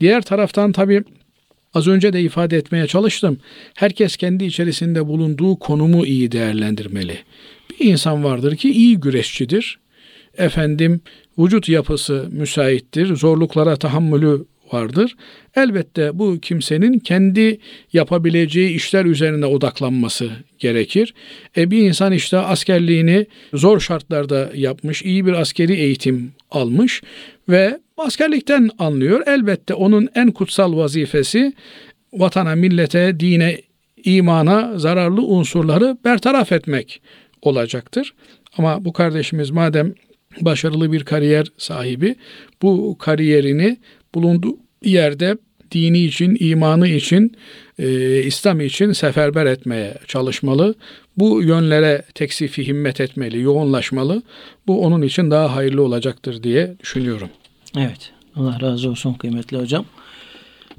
Diğer 0.01 0.23
taraftan 0.23 0.73
tabi 0.73 1.03
az 1.75 1.89
önce 1.89 2.13
de 2.13 2.21
ifade 2.21 2.57
etmeye 2.57 2.87
çalıştım. 2.87 3.39
Herkes 3.75 4.17
kendi 4.17 4.45
içerisinde 4.45 5.07
bulunduğu 5.07 5.57
konumu 5.57 6.07
iyi 6.07 6.33
değerlendirmeli. 6.33 7.19
Bir 7.71 7.87
insan 7.87 8.25
vardır 8.25 8.57
ki 8.57 8.71
iyi 8.73 9.01
güreşçidir 9.01 9.79
efendim 10.39 11.01
vücut 11.39 11.69
yapısı 11.69 12.29
müsaittir, 12.33 13.17
zorluklara 13.17 13.77
tahammülü 13.77 14.45
vardır. 14.73 15.17
Elbette 15.57 16.19
bu 16.19 16.39
kimsenin 16.41 16.99
kendi 16.99 17.59
yapabileceği 17.93 18.71
işler 18.77 19.05
üzerine 19.05 19.47
odaklanması 19.47 20.31
gerekir. 20.59 21.15
E 21.57 21.71
bir 21.71 21.79
insan 21.79 22.13
işte 22.13 22.39
askerliğini 22.39 23.27
zor 23.55 23.81
şartlarda 23.81 24.51
yapmış, 24.55 25.03
iyi 25.03 25.27
bir 25.27 25.33
askeri 25.33 25.73
eğitim 25.73 26.33
almış 26.51 27.03
ve 27.49 27.81
askerlikten 27.97 28.71
anlıyor. 28.79 29.23
Elbette 29.27 29.75
onun 29.75 30.09
en 30.15 30.31
kutsal 30.31 30.77
vazifesi 30.77 31.53
vatana, 32.13 32.55
millete, 32.55 33.21
dine, 33.21 33.61
imana 34.05 34.79
zararlı 34.79 35.23
unsurları 35.23 35.99
bertaraf 36.05 36.53
etmek 36.53 37.01
olacaktır. 37.43 38.15
Ama 38.59 38.85
bu 38.85 38.93
kardeşimiz 38.93 39.51
madem 39.51 39.95
başarılı 40.41 40.93
bir 40.93 41.05
kariyer 41.05 41.47
sahibi 41.59 42.17
bu 42.63 42.97
kariyerini 42.99 43.77
bulunduğu 44.15 44.57
yerde 44.85 45.37
dini 45.73 46.05
için, 46.05 46.37
imanı 46.41 46.89
için, 46.89 47.37
e, 47.79 48.23
İslam 48.23 48.61
için 48.61 48.93
seferber 48.93 49.47
etmeye 49.47 49.95
çalışmalı. 50.07 50.75
Bu 51.17 51.43
yönlere 51.43 52.05
teksifi 52.15 52.67
himmet 52.67 53.01
etmeli, 53.01 53.41
yoğunlaşmalı. 53.41 54.23
Bu 54.67 54.85
onun 54.85 55.03
için 55.03 55.31
daha 55.31 55.57
hayırlı 55.57 55.83
olacaktır 55.83 56.43
diye 56.43 56.77
düşünüyorum. 56.81 57.29
Evet. 57.77 58.13
Allah 58.37 58.61
razı 58.61 58.91
olsun 58.91 59.15
kıymetli 59.15 59.59
hocam. 59.59 59.85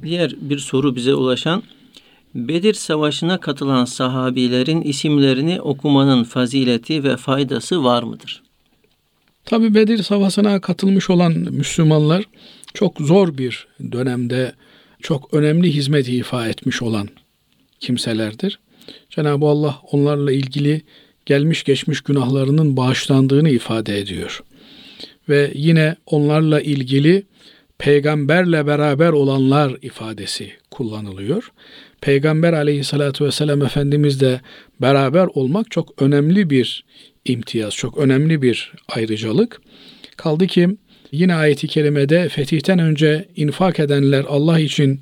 Diğer 0.03 0.35
bir 0.41 0.59
soru 0.59 0.95
bize 0.95 1.13
ulaşan 1.13 1.63
Bedir 2.35 2.73
Savaşı'na 2.73 3.39
katılan 3.39 3.85
sahabilerin 3.85 4.81
isimlerini 4.81 5.61
okumanın 5.61 6.23
fazileti 6.23 7.03
ve 7.03 7.17
faydası 7.17 7.83
var 7.83 8.03
mıdır? 8.03 8.43
Tabi 9.49 9.75
Bedir 9.75 10.03
Savaşı'na 10.03 10.61
katılmış 10.61 11.09
olan 11.09 11.33
Müslümanlar 11.33 12.23
çok 12.73 12.97
zor 12.99 13.37
bir 13.37 13.67
dönemde 13.91 14.53
çok 15.01 15.33
önemli 15.33 15.75
hizmet 15.75 16.09
ifa 16.09 16.47
etmiş 16.47 16.81
olan 16.81 17.09
kimselerdir. 17.79 18.59
Cenab-ı 19.09 19.45
Allah 19.45 19.79
onlarla 19.91 20.31
ilgili 20.31 20.81
gelmiş 21.25 21.63
geçmiş 21.63 22.01
günahlarının 22.01 22.77
bağışlandığını 22.77 23.49
ifade 23.49 23.99
ediyor. 23.99 24.43
Ve 25.29 25.51
yine 25.55 25.95
onlarla 26.05 26.61
ilgili 26.61 27.23
peygamberle 27.77 28.67
beraber 28.67 29.09
olanlar 29.09 29.77
ifadesi 29.81 30.51
kullanılıyor. 30.71 31.51
Peygamber 32.01 32.53
aleyhissalatü 32.53 33.25
vesselam 33.25 33.61
Efendimiz 33.61 34.21
de 34.21 34.41
beraber 34.81 35.27
olmak 35.33 35.71
çok 35.71 36.01
önemli 36.01 36.49
bir 36.49 36.83
imtiyaz, 37.25 37.75
çok 37.75 37.97
önemli 37.97 38.41
bir 38.41 38.73
ayrıcalık. 38.87 39.61
Kaldı 40.17 40.47
ki 40.47 40.67
yine 41.11 41.35
ayeti 41.35 41.67
kerimede 41.67 42.29
fetihten 42.29 42.79
önce 42.79 43.25
infak 43.35 43.79
edenler, 43.79 44.25
Allah 44.27 44.59
için 44.59 45.01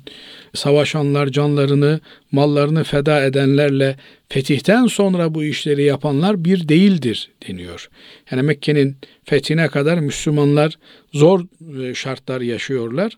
savaşanlar, 0.54 1.26
canlarını, 1.26 2.00
mallarını 2.32 2.84
feda 2.84 3.24
edenlerle 3.24 3.96
fetihten 4.28 4.86
sonra 4.86 5.34
bu 5.34 5.44
işleri 5.44 5.82
yapanlar 5.82 6.44
bir 6.44 6.68
değildir 6.68 7.30
deniyor. 7.48 7.88
Yani 8.30 8.42
Mekke'nin 8.42 8.96
fethine 9.24 9.68
kadar 9.68 9.98
Müslümanlar 9.98 10.78
zor 11.12 11.40
e, 11.82 11.94
şartlar 11.94 12.40
yaşıyorlar. 12.40 13.12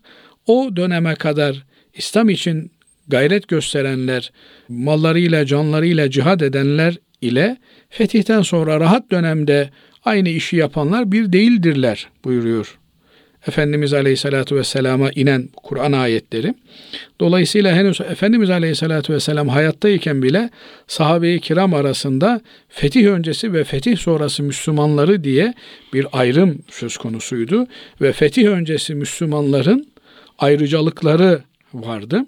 O 0.47 0.75
döneme 0.75 1.15
kadar 1.15 1.65
İslam 1.93 2.29
için 2.29 2.71
gayret 3.07 3.47
gösterenler, 3.47 4.31
mallarıyla, 4.69 5.45
canlarıyla 5.45 6.09
cihad 6.09 6.39
edenler 6.41 6.97
ile 7.21 7.57
fetihten 7.89 8.41
sonra 8.41 8.79
rahat 8.79 9.11
dönemde 9.11 9.69
aynı 10.05 10.29
işi 10.29 10.55
yapanlar 10.55 11.11
bir 11.11 11.33
değildirler 11.33 12.07
buyuruyor. 12.23 12.77
Efendimiz 13.47 13.93
Aleyhisselatü 13.93 14.55
Vesselam'a 14.55 15.09
inen 15.11 15.49
Kur'an 15.63 15.91
ayetleri. 15.91 16.53
Dolayısıyla 17.19 17.75
henüz 17.75 18.01
Efendimiz 18.01 18.49
Aleyhisselatü 18.49 19.13
Vesselam 19.13 19.49
hayattayken 19.49 20.23
bile 20.23 20.49
sahabe-i 20.87 21.39
kiram 21.39 21.73
arasında 21.73 22.41
fetih 22.69 23.07
öncesi 23.07 23.53
ve 23.53 23.63
fetih 23.63 23.97
sonrası 23.97 24.43
Müslümanları 24.43 25.23
diye 25.23 25.53
bir 25.93 26.07
ayrım 26.11 26.59
söz 26.69 26.97
konusuydu. 26.97 27.67
Ve 28.01 28.11
fetih 28.11 28.47
öncesi 28.47 28.95
Müslümanların 28.95 29.87
ayrıcalıkları 30.39 31.41
vardı. 31.73 32.25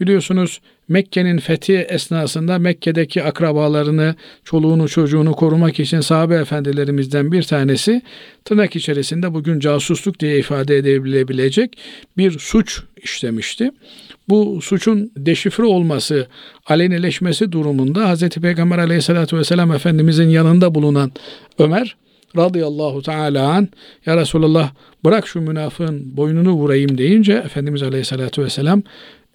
Biliyorsunuz 0.00 0.60
Mekke'nin 0.88 1.38
fethi 1.38 1.76
esnasında 1.76 2.58
Mekke'deki 2.58 3.22
akrabalarını, 3.22 4.14
çoluğunu, 4.44 4.88
çocuğunu 4.88 5.32
korumak 5.32 5.80
için 5.80 6.00
sahabe 6.00 6.34
efendilerimizden 6.34 7.32
bir 7.32 7.42
tanesi 7.42 8.02
tırnak 8.44 8.76
içerisinde 8.76 9.34
bugün 9.34 9.60
casusluk 9.60 10.20
diye 10.20 10.38
ifade 10.38 10.76
edilebilecek 10.76 11.78
bir 12.16 12.38
suç 12.38 12.82
işlemişti. 12.96 13.70
Bu 14.28 14.60
suçun 14.62 15.12
deşifre 15.16 15.64
olması, 15.64 16.26
alenileşmesi 16.66 17.52
durumunda 17.52 18.14
Hz. 18.14 18.28
Peygamber 18.28 18.78
aleyhissalatü 18.78 19.36
vesselam 19.36 19.72
Efendimizin 19.72 20.28
yanında 20.28 20.74
bulunan 20.74 21.12
Ömer 21.58 21.96
radıyallahu 22.36 23.02
teala 23.02 23.48
an 23.48 23.68
ya 24.06 24.16
Resulallah 24.16 24.70
bırak 25.04 25.26
şu 25.26 25.40
münafığın 25.40 26.16
boynunu 26.16 26.52
vurayım 26.52 26.98
deyince 26.98 27.32
Efendimiz 27.32 27.82
aleyhissalatü 27.82 28.44
vesselam 28.44 28.82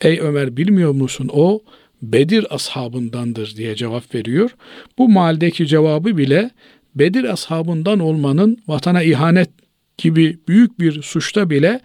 Ey 0.01 0.19
Ömer 0.19 0.57
bilmiyor 0.57 0.91
musun 0.91 1.29
o 1.33 1.61
Bedir 2.01 2.55
ashabındandır 2.55 3.55
diye 3.55 3.75
cevap 3.75 4.15
veriyor. 4.15 4.55
Bu 4.97 5.09
mahaldeki 5.09 5.67
cevabı 5.67 6.17
bile 6.17 6.49
Bedir 6.95 7.23
ashabından 7.23 7.99
olmanın 7.99 8.57
vatana 8.67 9.03
ihanet 9.03 9.49
gibi 9.97 10.37
büyük 10.47 10.79
bir 10.79 11.01
suçta 11.01 11.49
bile 11.49 11.79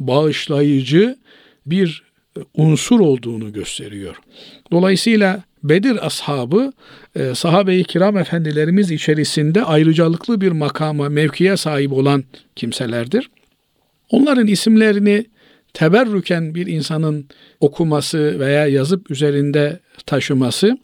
bağışlayıcı 0.00 1.16
bir 1.66 2.02
unsur 2.54 3.00
olduğunu 3.00 3.52
gösteriyor. 3.52 4.16
Dolayısıyla 4.72 5.42
Bedir 5.62 6.06
ashabı 6.06 6.72
e, 7.16 7.34
sahabe-i 7.34 7.84
kiram 7.84 8.16
efendilerimiz 8.16 8.90
içerisinde 8.90 9.64
ayrıcalıklı 9.64 10.40
bir 10.40 10.52
makama, 10.52 11.08
mevkiye 11.08 11.56
sahip 11.56 11.92
olan 11.92 12.24
kimselerdir. 12.56 13.30
Onların 14.10 14.46
isimlerini 14.46 15.26
teberrüken 15.74 16.54
bir 16.54 16.66
insanın 16.66 17.28
okuması 17.60 18.40
veya 18.40 18.66
yazıp 18.66 19.10
üzerinde 19.10 19.80
taşıması 20.06 20.78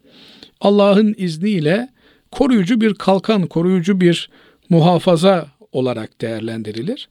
Allah'ın 0.60 1.14
izniyle 1.18 1.88
koruyucu 2.30 2.80
bir 2.80 2.94
kalkan, 2.94 3.46
koruyucu 3.46 4.00
bir 4.00 4.30
muhafaza 4.68 5.46
olarak 5.72 6.20
değerlendirilir. 6.20 7.08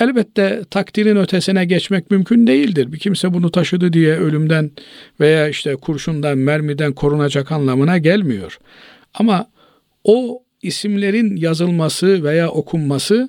Elbette 0.00 0.64
takdirin 0.70 1.16
ötesine 1.16 1.64
geçmek 1.64 2.10
mümkün 2.10 2.46
değildir. 2.46 2.92
Bir 2.92 2.98
kimse 2.98 3.34
bunu 3.34 3.50
taşıdı 3.50 3.92
diye 3.92 4.16
ölümden 4.16 4.70
veya 5.20 5.48
işte 5.48 5.76
kurşundan, 5.76 6.38
mermiden 6.38 6.92
korunacak 6.92 7.52
anlamına 7.52 7.98
gelmiyor. 7.98 8.58
Ama 9.14 9.46
o 10.04 10.42
isimlerin 10.62 11.36
yazılması 11.36 12.24
veya 12.24 12.50
okunması 12.50 13.28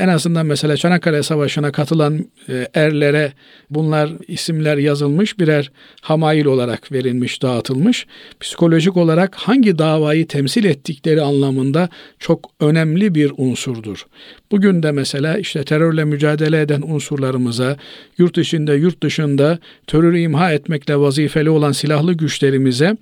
en 0.00 0.08
azından 0.08 0.46
mesela 0.46 0.76
Çanakkale 0.76 1.22
Savaşı'na 1.22 1.72
katılan 1.72 2.26
e, 2.48 2.68
erlere 2.74 3.32
bunlar 3.70 4.10
isimler 4.28 4.76
yazılmış 4.76 5.38
birer 5.38 5.72
hamail 6.00 6.44
olarak 6.44 6.92
verilmiş, 6.92 7.42
dağıtılmış. 7.42 8.06
Psikolojik 8.40 8.96
olarak 8.96 9.34
hangi 9.34 9.78
davayı 9.78 10.26
temsil 10.26 10.64
ettikleri 10.64 11.22
anlamında 11.22 11.88
çok 12.18 12.50
önemli 12.60 13.14
bir 13.14 13.32
unsurdur. 13.36 14.06
Bugün 14.50 14.82
de 14.82 14.92
mesela 14.92 15.38
işte 15.38 15.64
terörle 15.64 16.04
mücadele 16.04 16.60
eden 16.60 16.82
unsurlarımıza, 16.82 17.76
yurt 18.18 18.38
içinde, 18.38 18.72
yurt 18.72 19.02
dışında 19.02 19.58
terörü 19.86 20.18
imha 20.18 20.52
etmekle 20.52 20.96
vazifeli 20.96 21.50
olan 21.50 21.72
silahlı 21.72 22.12
güçlerimize 22.12 22.96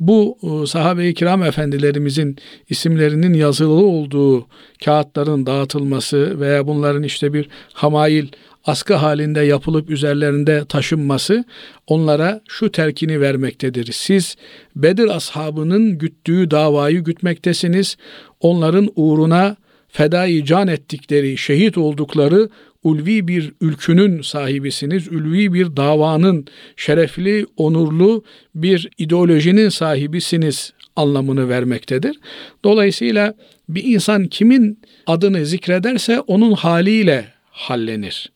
bu 0.00 0.38
e, 0.42 0.66
sahabe-i 0.66 1.14
kiram 1.14 1.42
efendilerimizin 1.42 2.36
isimlerinin 2.70 3.34
yazılı 3.34 3.86
olduğu 3.86 4.46
kağıtların 4.84 5.46
dağıtılması 5.46 6.40
veya 6.40 6.66
bunların 6.66 7.02
işte 7.02 7.32
bir 7.32 7.48
hamail 7.72 8.26
askı 8.64 8.94
halinde 8.94 9.40
yapılıp 9.40 9.90
üzerlerinde 9.90 10.64
taşınması 10.68 11.44
onlara 11.86 12.40
şu 12.48 12.72
terkini 12.72 13.20
vermektedir. 13.20 13.92
Siz 13.92 14.36
Bedir 14.76 15.16
ashabının 15.16 15.98
güttüğü 15.98 16.50
davayı 16.50 17.00
gütmektesiniz. 17.00 17.96
Onların 18.40 18.90
uğruna 18.96 19.56
fedai 19.88 20.44
can 20.44 20.68
ettikleri, 20.68 21.38
şehit 21.38 21.78
oldukları 21.78 22.48
ulvi 22.84 23.28
bir 23.28 23.52
ülkünün 23.60 24.22
sahibisiniz. 24.22 25.08
Ulvi 25.08 25.52
bir 25.52 25.76
davanın, 25.76 26.46
şerefli, 26.76 27.46
onurlu 27.56 28.24
bir 28.54 28.88
ideolojinin 28.98 29.68
sahibisiniz 29.68 30.72
anlamını 30.96 31.48
vermektedir. 31.48 32.20
Dolayısıyla 32.64 33.34
bir 33.68 33.84
insan 33.84 34.26
kimin 34.26 34.80
adını 35.06 35.46
zikrederse 35.46 36.20
onun 36.20 36.52
haliyle 36.52 37.24
hallenir. 37.50 38.32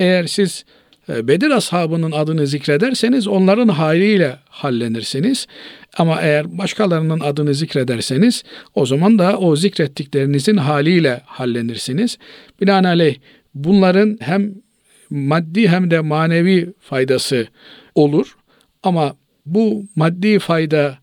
Eğer 0.00 0.26
siz 0.26 0.64
e, 1.08 1.28
Bedir 1.28 1.50
ashabının 1.50 2.12
adını 2.12 2.46
zikrederseniz 2.46 3.28
onların 3.28 3.68
haliyle 3.68 4.38
hallenirsiniz. 4.48 5.46
Ama 5.98 6.20
eğer 6.20 6.58
başkalarının 6.58 7.20
adını 7.20 7.54
zikrederseniz 7.54 8.42
o 8.74 8.86
zaman 8.86 9.18
da 9.18 9.38
o 9.38 9.56
zikrettiklerinizin 9.56 10.56
haliyle 10.56 11.20
hallenirsiniz. 11.24 12.18
Binaenaleyh 12.60 13.16
bunların 13.54 14.18
hem 14.20 14.54
maddi 15.10 15.68
hem 15.68 15.90
de 15.90 16.00
manevi 16.00 16.72
faydası 16.80 17.48
olur. 17.94 18.36
Ama 18.82 19.16
bu 19.46 19.84
maddi 19.96 20.38
fayda 20.38 20.98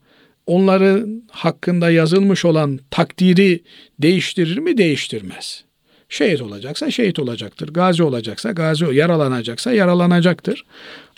onların 0.47 1.23
hakkında 1.31 1.91
yazılmış 1.91 2.45
olan 2.45 2.79
takdiri 2.91 3.63
değiştirir 3.99 4.57
mi? 4.57 4.77
Değiştirmez. 4.77 5.63
Şehit 6.09 6.41
olacaksa 6.41 6.91
şehit 6.91 7.19
olacaktır. 7.19 7.73
Gazi 7.73 8.03
olacaksa 8.03 8.51
gazi, 8.51 8.85
yaralanacaksa 8.85 9.71
yaralanacaktır. 9.71 10.65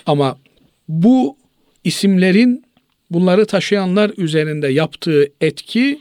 Ama 0.05 0.37
bu 0.87 1.37
isimlerin 1.83 2.65
bunları 3.11 3.45
taşıyanlar 3.45 4.11
üzerinde 4.17 4.67
yaptığı 4.67 5.27
etki 5.41 5.99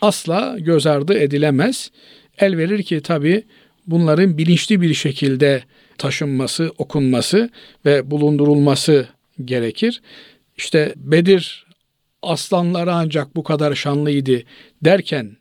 asla 0.00 0.56
göz 0.58 0.86
ardı 0.86 1.14
edilemez. 1.14 1.90
El 2.38 2.56
verir 2.56 2.82
ki 2.82 3.00
tabi 3.00 3.44
bunların 3.88 4.38
bilinçli 4.38 4.80
bir 4.80 4.94
şekilde 4.94 5.62
taşınması, 5.98 6.72
okunması 6.78 7.50
ve 7.86 8.10
bulundurulması 8.10 9.08
gerekir. 9.44 10.02
İşte 10.56 10.94
Bedir 10.96 11.66
aslanları 12.22 12.92
ancak 12.92 13.36
bu 13.36 13.42
kadar 13.42 13.74
şanlıydı 13.74 14.42
derken 14.84 15.36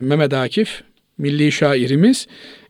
Mehmet 0.00 0.34
Akif 0.34 0.82
milli 1.18 1.52
şairimiz 1.52 2.26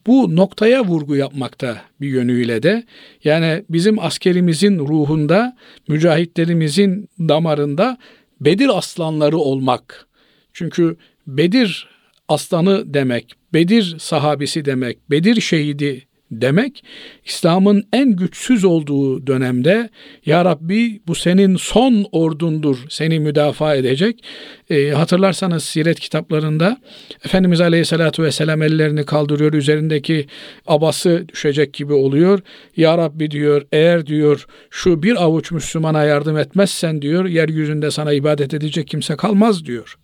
bu 0.07 0.37
noktaya 0.37 0.85
vurgu 0.85 1.17
yapmakta 1.17 1.83
bir 2.01 2.09
yönüyle 2.09 2.63
de. 2.63 2.85
Yani 3.25 3.65
bizim 3.71 3.99
askerimizin 3.99 4.79
ruhunda, 4.79 5.57
mücahitlerimizin 5.89 7.09
damarında 7.19 7.99
Bedir 8.41 8.79
aslanları 8.79 9.39
olmak. 9.39 10.07
Çünkü 10.53 10.97
Bedir 11.27 11.89
aslanı 12.29 12.95
demek, 12.95 13.33
Bedir 13.53 13.97
sahabisi 13.99 14.65
demek, 14.65 15.11
Bedir 15.11 15.41
şehidi 15.41 16.09
demek 16.31 16.85
İslam'ın 17.25 17.85
en 17.93 18.17
güçsüz 18.17 18.65
olduğu 18.65 19.27
dönemde 19.27 19.91
Ya 20.27 20.45
Rabbi 20.45 21.01
bu 21.07 21.15
senin 21.15 21.57
son 21.57 22.07
ordundur 22.13 22.77
seni 22.89 23.21
müdafaa 23.21 23.75
edecek. 23.75 24.25
E, 24.71 24.91
hatırlarsanız 24.91 25.65
siret 25.65 26.01
kitaplarında 26.01 26.81
Efendimiz 27.25 27.61
Aleyhisselatü 27.61 28.23
Vesselam 28.23 28.63
ellerini 28.63 29.05
kaldırıyor 29.05 29.53
üzerindeki 29.53 30.27
abası 30.67 31.25
düşecek 31.29 31.75
gibi 31.75 31.93
oluyor. 31.93 32.41
Ya 32.77 32.99
Rabbi 32.99 33.31
diyor 33.31 33.63
eğer 33.73 34.07
diyor 34.07 34.47
şu 34.71 35.03
bir 35.03 35.23
avuç 35.23 35.51
Müslümana 35.53 36.05
yardım 36.05 36.39
etmezsen 36.39 37.03
diyor 37.03 37.27
yeryüzünde 37.27 37.91
sana 37.91 38.13
ibadet 38.13 38.55
edecek 38.55 38.89
kimse 38.89 39.17
kalmaz 39.17 39.65
diyor. 39.65 39.99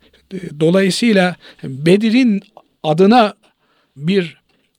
Dolayısıyla 0.60 1.36
Bedir'in 1.62 2.40
adına 2.82 3.34
bir 3.96 4.36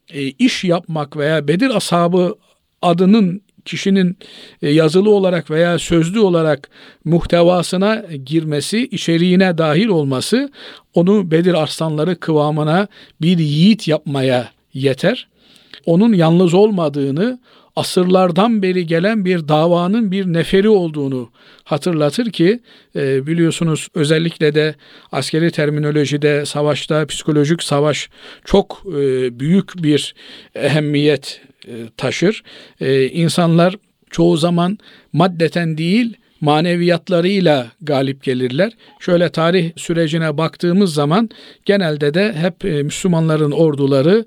e, 0.09 0.27
iş 0.27 0.63
yapmak 0.63 1.17
veya 1.17 1.47
Bedir 1.47 1.75
ashabı 1.75 2.35
adının 2.81 3.41
kişinin 3.65 4.17
e, 4.61 4.69
yazılı 4.69 5.09
olarak 5.09 5.51
veya 5.51 5.79
sözlü 5.79 6.19
olarak 6.19 6.69
muhtevasına 7.05 8.03
girmesi, 8.25 8.87
içeriğine 8.87 9.57
dahil 9.57 9.87
olması 9.87 10.51
onu 10.93 11.31
Bedir 11.31 11.53
arslanları 11.53 12.19
kıvamına 12.19 12.87
bir 13.21 13.37
yiğit 13.39 13.87
yapmaya 13.87 14.51
yeter. 14.73 15.27
Onun 15.85 16.13
yalnız 16.13 16.53
olmadığını, 16.53 17.39
asırlardan 17.75 18.61
beri 18.61 18.87
gelen 18.87 19.25
bir 19.25 19.47
davanın 19.47 20.11
bir 20.11 20.25
neferi 20.25 20.69
olduğunu 20.69 21.29
hatırlatır 21.63 22.31
ki 22.31 22.59
e, 22.95 23.27
biliyorsunuz 23.27 23.87
özellikle 23.95 24.55
de 24.55 24.75
askeri 25.11 25.51
terminolojide 25.51 26.45
savaşta 26.45 27.05
psikolojik 27.05 27.63
savaş 27.63 28.09
çok 28.45 28.83
e, 28.87 29.39
büyük 29.39 29.83
bir 29.83 30.15
ehemmiyet 30.55 31.41
e, 31.67 31.73
taşır. 31.97 32.43
E, 32.81 33.07
insanlar 33.07 33.75
çoğu 34.09 34.37
zaman 34.37 34.77
maddeten 35.13 35.77
değil 35.77 36.17
maneviyatlarıyla 36.41 37.67
galip 37.81 38.23
gelirler. 38.23 38.73
Şöyle 38.99 39.29
tarih 39.29 39.71
sürecine 39.75 40.37
baktığımız 40.37 40.93
zaman 40.93 41.29
genelde 41.65 42.13
de 42.13 42.33
hep 42.33 42.63
Müslümanların 42.63 43.51
orduları 43.51 44.25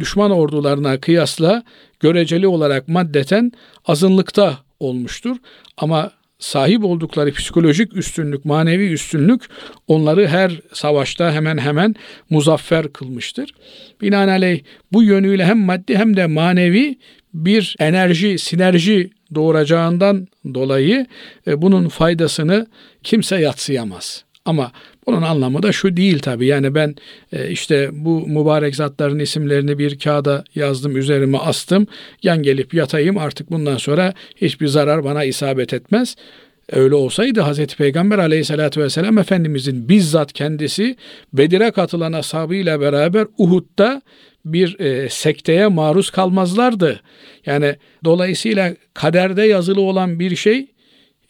düşman 0.00 0.30
ordularına 0.30 1.00
kıyasla 1.00 1.62
göreceli 2.00 2.46
olarak 2.46 2.88
maddeten 2.88 3.52
azınlıkta 3.86 4.58
olmuştur. 4.80 5.36
Ama 5.76 6.10
sahip 6.38 6.84
oldukları 6.84 7.32
psikolojik 7.32 7.96
üstünlük, 7.96 8.44
manevi 8.44 8.92
üstünlük 8.92 9.42
onları 9.88 10.28
her 10.28 10.60
savaşta 10.72 11.32
hemen 11.32 11.58
hemen 11.58 11.94
muzaffer 12.30 12.92
kılmıştır. 12.92 13.54
Binaenaleyh 14.00 14.60
bu 14.92 15.02
yönüyle 15.02 15.44
hem 15.44 15.58
maddi 15.58 15.96
hem 15.96 16.16
de 16.16 16.26
manevi 16.26 16.98
bir 17.34 17.76
enerji, 17.78 18.38
sinerji 18.38 19.10
doğuracağından 19.34 20.28
dolayı 20.54 21.06
e, 21.46 21.62
bunun 21.62 21.88
faydasını 21.88 22.66
kimse 23.02 23.36
yatsıyamaz. 23.36 24.24
Ama 24.44 24.72
bunun 25.06 25.22
anlamı 25.22 25.62
da 25.62 25.72
şu 25.72 25.96
değil 25.96 26.18
tabi. 26.18 26.46
Yani 26.46 26.74
ben 26.74 26.94
e, 27.32 27.50
işte 27.50 27.90
bu 27.92 28.26
mübarek 28.26 28.76
zatların 28.76 29.18
isimlerini 29.18 29.78
bir 29.78 29.98
kağıda 29.98 30.44
yazdım, 30.54 30.96
üzerime 30.96 31.38
astım. 31.38 31.86
Yan 32.22 32.42
gelip 32.42 32.74
yatayım 32.74 33.18
artık 33.18 33.50
bundan 33.50 33.76
sonra 33.76 34.14
hiçbir 34.36 34.66
zarar 34.66 35.04
bana 35.04 35.24
isabet 35.24 35.74
etmez. 35.74 36.16
Öyle 36.72 36.94
olsaydı 36.94 37.40
Hazreti 37.40 37.76
Peygamber 37.76 38.18
aleyhissalatü 38.18 38.80
vesselam 38.80 39.18
Efendimizin 39.18 39.88
bizzat 39.88 40.32
kendisi 40.32 40.96
Bedir'e 41.32 41.70
katılan 41.70 42.12
ashabıyla 42.12 42.80
beraber 42.80 43.26
Uhud'da 43.38 44.02
bir 44.44 44.80
e, 44.80 45.08
sekteye 45.08 45.66
maruz 45.66 46.10
kalmazlardı. 46.10 47.00
Yani 47.46 47.76
dolayısıyla 48.04 48.74
kaderde 48.94 49.42
yazılı 49.42 49.80
olan 49.80 50.20
bir 50.20 50.36
şey 50.36 50.66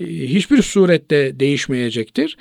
e, 0.00 0.04
hiçbir 0.04 0.62
surette 0.62 1.40
değişmeyecektir. 1.40 2.36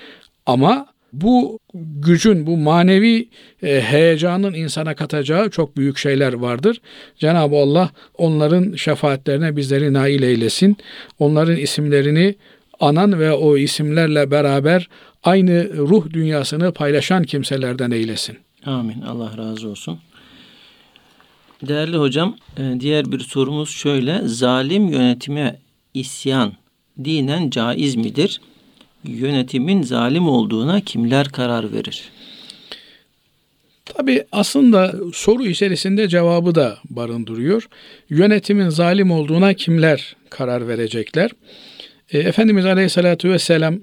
Ama 0.45 0.87
bu 1.13 1.59
gücün, 1.73 2.47
bu 2.47 2.57
manevi 2.57 3.29
e, 3.63 3.81
heyecanın 3.81 4.53
insana 4.53 4.95
katacağı 4.95 5.49
çok 5.49 5.77
büyük 5.77 5.97
şeyler 5.97 6.33
vardır. 6.33 6.81
Cenab-ı 7.17 7.55
Allah 7.55 7.89
onların 8.17 8.75
şefaatlerine 8.75 9.55
bizleri 9.55 9.93
nail 9.93 10.23
eylesin. 10.23 10.77
Onların 11.19 11.57
isimlerini 11.57 12.35
anan 12.79 13.19
ve 13.19 13.31
o 13.31 13.57
isimlerle 13.57 14.31
beraber 14.31 14.89
aynı 15.23 15.77
ruh 15.77 16.09
dünyasını 16.09 16.73
paylaşan 16.73 17.23
kimselerden 17.23 17.91
eylesin. 17.91 18.37
Amin. 18.65 19.01
Allah 19.01 19.37
razı 19.37 19.69
olsun. 19.69 19.99
Değerli 21.67 21.97
hocam, 21.97 22.37
e, 22.57 22.79
diğer 22.79 23.11
bir 23.11 23.19
sorumuz 23.19 23.69
şöyle. 23.69 24.21
Zalim 24.25 24.87
yönetime 24.87 25.59
isyan 25.93 26.53
dinen 27.03 27.49
caiz 27.49 27.95
midir? 27.95 28.41
Yönetimin 29.03 29.81
zalim 29.81 30.27
olduğuna 30.29 30.81
kimler 30.81 31.27
karar 31.27 31.73
verir? 31.73 32.11
Tabi 33.85 34.23
aslında 34.31 34.95
soru 35.13 35.45
içerisinde 35.45 36.07
cevabı 36.07 36.55
da 36.55 36.77
barındırıyor. 36.89 37.67
Yönetimin 38.09 38.69
zalim 38.69 39.11
olduğuna 39.11 39.53
kimler 39.53 40.15
karar 40.29 40.67
verecekler? 40.67 41.31
E, 42.11 42.19
Efendimiz 42.19 42.65
Aleyhisselatü 42.65 43.29
Vesselam 43.29 43.79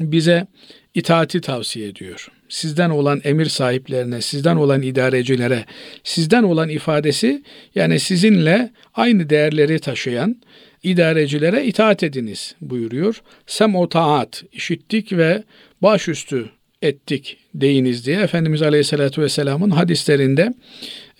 bize 0.00 0.46
itaati 0.94 1.40
tavsiye 1.40 1.88
ediyor. 1.88 2.28
Sizden 2.48 2.90
olan 2.90 3.20
emir 3.24 3.46
sahiplerine, 3.46 4.20
sizden 4.20 4.56
olan 4.56 4.82
idarecilere, 4.82 5.64
sizden 6.04 6.42
olan 6.42 6.68
ifadesi 6.68 7.42
yani 7.74 8.00
sizinle 8.00 8.72
aynı 8.94 9.30
değerleri 9.30 9.78
taşıyan 9.78 10.36
idarecilere 10.82 11.66
itaat 11.66 12.02
ediniz 12.02 12.54
buyuruyor. 12.60 13.22
Sem 13.46 13.76
o 13.76 13.88
taat 13.88 14.44
işittik 14.52 15.12
ve 15.12 15.42
başüstü 15.82 16.50
ettik 16.82 17.36
deyiniz 17.54 18.06
diye 18.06 18.20
Efendimiz 18.20 18.62
Aleyhisselatü 18.62 19.22
Vesselam'ın 19.22 19.70
hadislerinde 19.70 20.54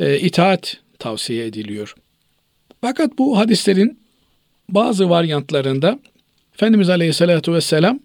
e, 0.01 0.19
itaat 0.19 0.77
tavsiye 0.99 1.47
ediliyor. 1.47 1.95
Fakat 2.81 3.19
bu 3.19 3.39
hadislerin 3.39 3.99
bazı 4.69 5.11
varyantlarında 5.11 5.99
Efendimiz 6.55 6.91
Aleyhisselatü 6.91 7.53
Vesselam 7.53 8.01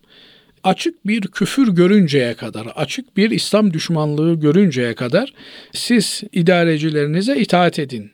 açık 0.64 1.08
bir 1.08 1.22
küfür 1.22 1.68
görünceye 1.68 2.34
kadar, 2.34 2.66
açık 2.66 3.18
bir 3.18 3.32
İslam 3.32 3.74
düşmanlığı 3.74 4.40
görünceye 4.40 4.96
kadar 4.96 5.34
siz 5.74 6.24
idarecilerinize 6.32 7.38
itaat 7.38 7.80
edin 7.80 8.12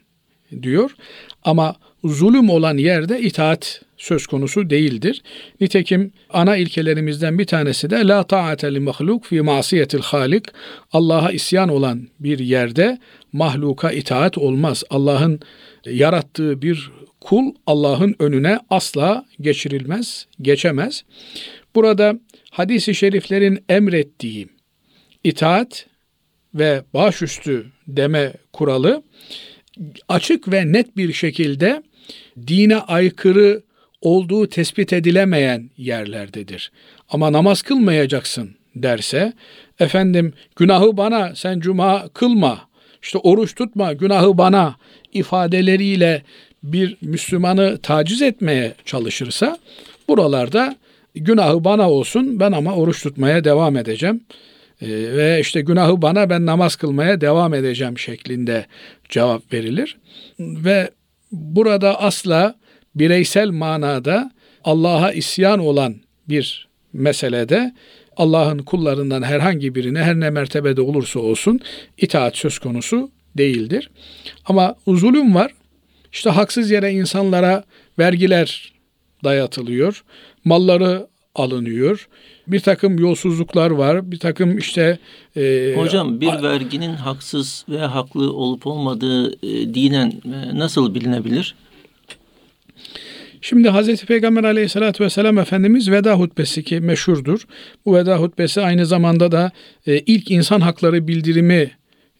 diyor. 0.61 0.95
Ama 1.43 1.75
zulüm 2.03 2.49
olan 2.49 2.77
yerde 2.77 3.21
itaat 3.21 3.81
söz 3.97 4.27
konusu 4.27 4.69
değildir. 4.69 5.21
Nitekim 5.61 6.11
ana 6.29 6.57
ilkelerimizden 6.57 7.39
bir 7.39 7.45
tanesi 7.45 7.89
de 7.89 8.07
la 8.07 8.23
ta'ate 8.23 8.73
li 8.73 8.79
mahluk 8.79 9.25
fi 9.25 9.41
masiyetil 9.41 10.01
halik. 10.01 10.45
Allah'a 10.91 11.31
isyan 11.31 11.69
olan 11.69 12.07
bir 12.19 12.39
yerde 12.39 12.97
mahluka 13.33 13.91
itaat 13.91 14.37
olmaz. 14.37 14.83
Allah'ın 14.89 15.39
yarattığı 15.85 16.61
bir 16.61 16.91
kul 17.21 17.53
Allah'ın 17.67 18.15
önüne 18.19 18.59
asla 18.69 19.25
geçirilmez, 19.41 20.27
geçemez. 20.41 21.03
Burada 21.75 22.19
hadisi 22.51 22.95
şeriflerin 22.95 23.63
emrettiği 23.69 24.47
itaat 25.23 25.85
ve 26.55 26.83
başüstü 26.93 27.65
deme 27.87 28.33
kuralı 28.53 29.03
açık 30.09 30.51
ve 30.51 30.71
net 30.71 30.97
bir 30.97 31.13
şekilde 31.13 31.83
dine 32.47 32.77
aykırı 32.77 33.61
olduğu 34.01 34.47
tespit 34.47 34.93
edilemeyen 34.93 35.69
yerlerdedir. 35.77 36.71
Ama 37.09 37.31
namaz 37.31 37.61
kılmayacaksın 37.61 38.55
derse, 38.75 39.33
efendim 39.79 40.33
günahı 40.55 40.97
bana 40.97 41.35
sen 41.35 41.59
cuma 41.59 42.07
kılma, 42.07 42.67
işte 43.01 43.17
oruç 43.17 43.55
tutma 43.55 43.93
günahı 43.93 44.37
bana 44.37 44.75
ifadeleriyle 45.13 46.23
bir 46.63 46.97
Müslümanı 47.01 47.77
taciz 47.77 48.21
etmeye 48.21 48.73
çalışırsa 48.85 49.57
buralarda 50.07 50.75
günahı 51.15 51.63
bana 51.63 51.91
olsun 51.91 52.39
ben 52.39 52.51
ama 52.51 52.75
oruç 52.75 53.03
tutmaya 53.03 53.43
devam 53.43 53.77
edeceğim. 53.77 54.21
Ee, 54.81 54.87
ve 54.89 55.39
işte 55.41 55.61
günahı 55.61 56.01
bana 56.01 56.29
ben 56.29 56.45
namaz 56.45 56.75
kılmaya 56.75 57.21
devam 57.21 57.53
edeceğim 57.53 57.97
şeklinde 57.97 58.65
cevap 59.09 59.53
verilir. 59.53 59.97
Ve 60.39 60.91
burada 61.31 62.01
asla 62.01 62.55
bireysel 62.95 63.49
manada 63.49 64.31
Allah'a 64.63 65.11
isyan 65.11 65.59
olan 65.59 65.95
bir 66.29 66.67
meselede 66.93 67.73
Allah'ın 68.17 68.57
kullarından 68.59 69.23
herhangi 69.23 69.75
birine 69.75 70.03
her 70.03 70.19
ne 70.19 70.29
mertebede 70.29 70.81
olursa 70.81 71.19
olsun 71.19 71.59
itaat 71.97 72.37
söz 72.37 72.59
konusu 72.59 73.11
değildir. 73.37 73.89
Ama 74.45 74.75
zulüm 74.87 75.35
var. 75.35 75.51
İşte 76.11 76.29
haksız 76.29 76.71
yere 76.71 76.91
insanlara 76.91 77.63
vergiler 77.99 78.73
dayatılıyor. 79.23 80.03
Malları 80.45 81.07
alınıyor. 81.35 82.07
Bir 82.47 82.59
takım 82.59 82.99
yolsuzluklar 82.99 83.71
var. 83.71 84.11
Bir 84.11 84.19
takım 84.19 84.57
işte... 84.57 84.99
E, 85.35 85.73
Hocam 85.77 86.21
bir 86.21 86.43
verginin 86.43 86.93
haksız 86.93 87.65
veya 87.69 87.95
haklı 87.95 88.33
olup 88.33 88.67
olmadığı 88.67 89.31
e, 89.45 89.73
dinen 89.73 90.13
e, 90.25 90.59
nasıl 90.59 90.95
bilinebilir? 90.95 91.55
Şimdi 93.41 93.69
Hz. 93.69 94.05
Peygamber 94.05 94.43
aleyhissalatü 94.43 95.03
vesselam 95.03 95.37
Efendimiz 95.37 95.91
veda 95.91 96.13
hutbesi 96.13 96.63
ki 96.63 96.79
meşhurdur. 96.79 97.47
Bu 97.85 97.95
veda 97.95 98.17
hutbesi 98.17 98.61
aynı 98.61 98.85
zamanda 98.85 99.31
da 99.31 99.51
e, 99.87 99.99
ilk 99.99 100.31
insan 100.31 100.61
hakları 100.61 101.07
bildirimi 101.07 101.71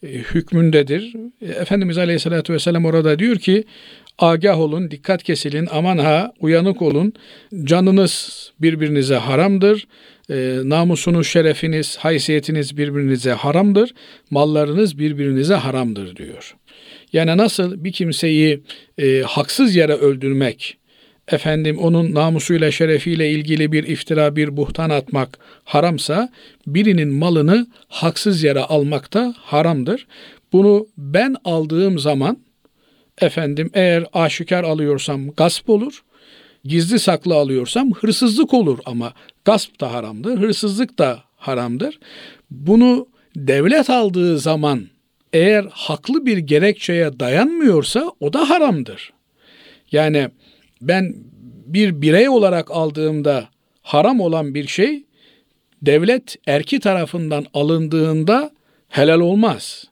e, 0.04 0.08
hükmündedir. 0.08 1.16
E, 1.42 1.46
Efendimiz 1.48 1.98
aleyhissalatü 1.98 2.54
vesselam 2.54 2.86
orada 2.86 3.20
diyor 3.20 3.36
ki 3.36 3.64
agah 4.20 4.60
olun, 4.60 4.92
dikkat 4.92 5.24
kesilin, 5.24 5.68
aman 5.72 5.98
ha, 5.98 6.32
uyanık 6.40 6.82
olun. 6.82 7.14
Canınız 7.64 8.52
birbirinize 8.60 9.16
haramdır. 9.16 9.88
E, 10.30 10.60
namusunuz, 10.64 11.28
şerefiniz, 11.28 11.98
haysiyetiniz 11.98 12.78
birbirinize 12.78 13.32
haramdır. 13.32 13.94
Mallarınız 14.30 15.00
birbirinize 15.00 15.56
haramdır 15.56 16.16
diyor. 16.16 16.56
Yani 17.14 17.38
nasıl 17.38 17.84
bir 17.84 17.92
kimseyi 17.92 18.64
e, 18.98 19.22
haksız 19.22 19.76
yere 19.76 19.94
öldürmek, 19.94 20.78
efendim 21.28 21.78
onun 21.78 22.14
namusuyla 22.14 22.72
şerefiyle 22.72 23.32
ilgili 23.32 23.72
bir 23.72 23.84
iftira 23.84 24.36
bir 24.36 24.58
buhtan 24.58 24.90
atmak 24.90 25.40
haramsa 25.64 26.30
birinin 26.68 27.14
malını 27.14 27.68
haksız 27.88 28.44
yere 28.44 28.60
almak 28.60 29.14
da 29.14 29.34
haramdır. 29.38 30.08
Bunu 30.54 30.88
ben 30.98 31.36
aldığım 31.46 32.00
zaman 32.00 32.38
efendim 33.22 33.70
eğer 33.74 34.06
aşikar 34.14 34.64
alıyorsam 34.64 35.32
gasp 35.32 35.70
olur. 35.70 36.04
Gizli 36.66 37.00
saklı 37.00 37.36
alıyorsam 37.36 37.92
hırsızlık 37.92 38.54
olur 38.54 38.80
ama 38.86 39.14
gasp 39.46 39.82
da 39.82 39.94
haramdır, 39.94 40.40
hırsızlık 40.40 41.00
da 41.00 41.20
haramdır. 41.36 42.00
Bunu 42.52 43.08
devlet 43.36 43.90
aldığı 43.90 44.40
zaman 44.40 44.88
eğer 45.34 45.66
haklı 45.72 46.26
bir 46.26 46.38
gerekçeye 46.38 47.20
dayanmıyorsa 47.20 48.12
o 48.20 48.34
da 48.34 48.50
haramdır. 48.50 49.14
Yani 49.92 50.30
ben 50.82 51.16
bir 51.66 52.02
birey 52.02 52.30
olarak 52.30 52.72
aldığımda 52.72 53.50
haram 53.82 54.20
olan 54.20 54.56
bir 54.56 54.68
şey 54.68 55.04
devlet 55.82 56.36
erki 56.48 56.80
tarafından 56.80 57.46
alındığında 57.54 58.52
helal 58.90 59.20
olmaz. 59.20 59.91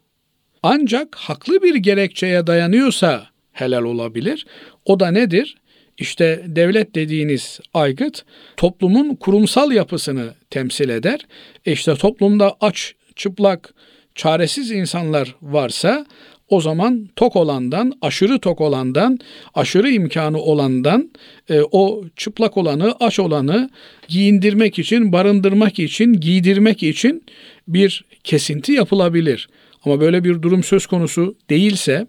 Ancak 0.64 1.16
haklı 1.16 1.64
bir 1.64 1.76
gerekçeye 1.76 2.48
dayanıyorsa 2.48 3.28
helal 3.52 3.84
olabilir. 3.84 4.46
O 4.86 5.00
da 5.00 5.12
nedir? 5.12 5.56
İşte 5.98 6.44
devlet 6.48 6.96
dediğiniz 6.96 7.60
aygıt 7.74 8.22
toplumun 8.58 9.16
kurumsal 9.16 9.72
yapısını 9.72 10.34
temsil 10.50 10.90
eder. 10.90 11.20
E 11.66 11.72
işte 11.72 11.96
toplumda 11.96 12.56
aç, 12.62 12.96
çıplak, 13.16 13.74
çaresiz 14.16 14.72
insanlar 14.72 15.36
varsa 15.42 16.06
o 16.50 16.62
zaman 16.62 17.10
tok 17.16 17.36
olandan, 17.36 17.94
aşırı 18.02 18.40
tok 18.40 18.62
olandan, 18.62 19.20
aşırı 19.54 19.92
imkanı 19.92 20.38
olandan 20.38 21.12
e, 21.50 21.62
o 21.72 22.04
çıplak 22.16 22.58
olanı, 22.58 22.96
aç 23.00 23.20
olanı 23.20 23.70
giyindirmek 24.08 24.80
için, 24.80 25.12
barındırmak 25.12 25.80
için, 25.80 26.14
giydirmek 26.14 26.84
için 26.84 27.24
bir 27.68 28.06
kesinti 28.24 28.72
yapılabilir. 28.72 29.50
Ama 29.86 30.00
böyle 30.00 30.24
bir 30.24 30.42
durum 30.42 30.64
söz 30.64 30.88
konusu 30.88 31.36
değilse, 31.50 32.08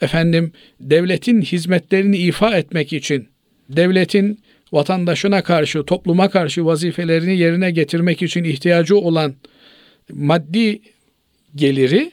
efendim 0.00 0.52
devletin 0.80 1.42
hizmetlerini 1.42 2.16
ifa 2.16 2.56
etmek 2.56 2.92
için, 2.92 3.28
devletin 3.68 4.40
vatandaşına 4.72 5.42
karşı, 5.42 5.84
topluma 5.84 6.30
karşı 6.30 6.66
vazifelerini 6.66 7.38
yerine 7.38 7.70
getirmek 7.70 8.22
için 8.22 8.44
ihtiyacı 8.44 8.96
olan 8.96 9.34
maddi 10.12 10.80
geliri 11.54 12.10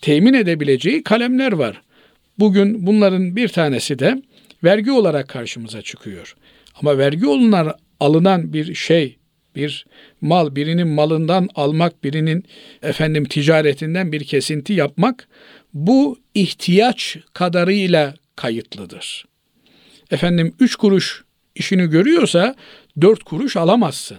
temin 0.00 0.34
edebileceği 0.34 1.02
kalemler 1.02 1.52
var. 1.52 1.82
Bugün 2.38 2.86
bunların 2.86 3.36
bir 3.36 3.48
tanesi 3.48 3.98
de 3.98 4.22
vergi 4.64 4.92
olarak 4.92 5.28
karşımıza 5.28 5.82
çıkıyor. 5.82 6.36
Ama 6.80 6.98
vergi 6.98 7.26
olunan 7.26 7.74
alınan 8.00 8.52
bir 8.52 8.74
şey, 8.74 9.16
bir 9.56 9.86
mal, 10.20 10.56
birinin 10.56 10.88
malından 10.88 11.48
almak, 11.54 12.04
birinin 12.04 12.44
efendim 12.82 13.24
ticaretinden 13.24 14.12
bir 14.12 14.24
kesinti 14.24 14.72
yapmak 14.72 15.28
bu 15.74 16.18
ihtiyaç 16.34 17.16
kadarıyla 17.32 18.14
kayıtlıdır. 18.36 19.24
Efendim 20.10 20.54
üç 20.60 20.76
kuruş 20.76 21.24
işini 21.54 21.86
görüyorsa 21.86 22.54
dört 23.00 23.22
kuruş 23.22 23.56
alamazsın. 23.56 24.18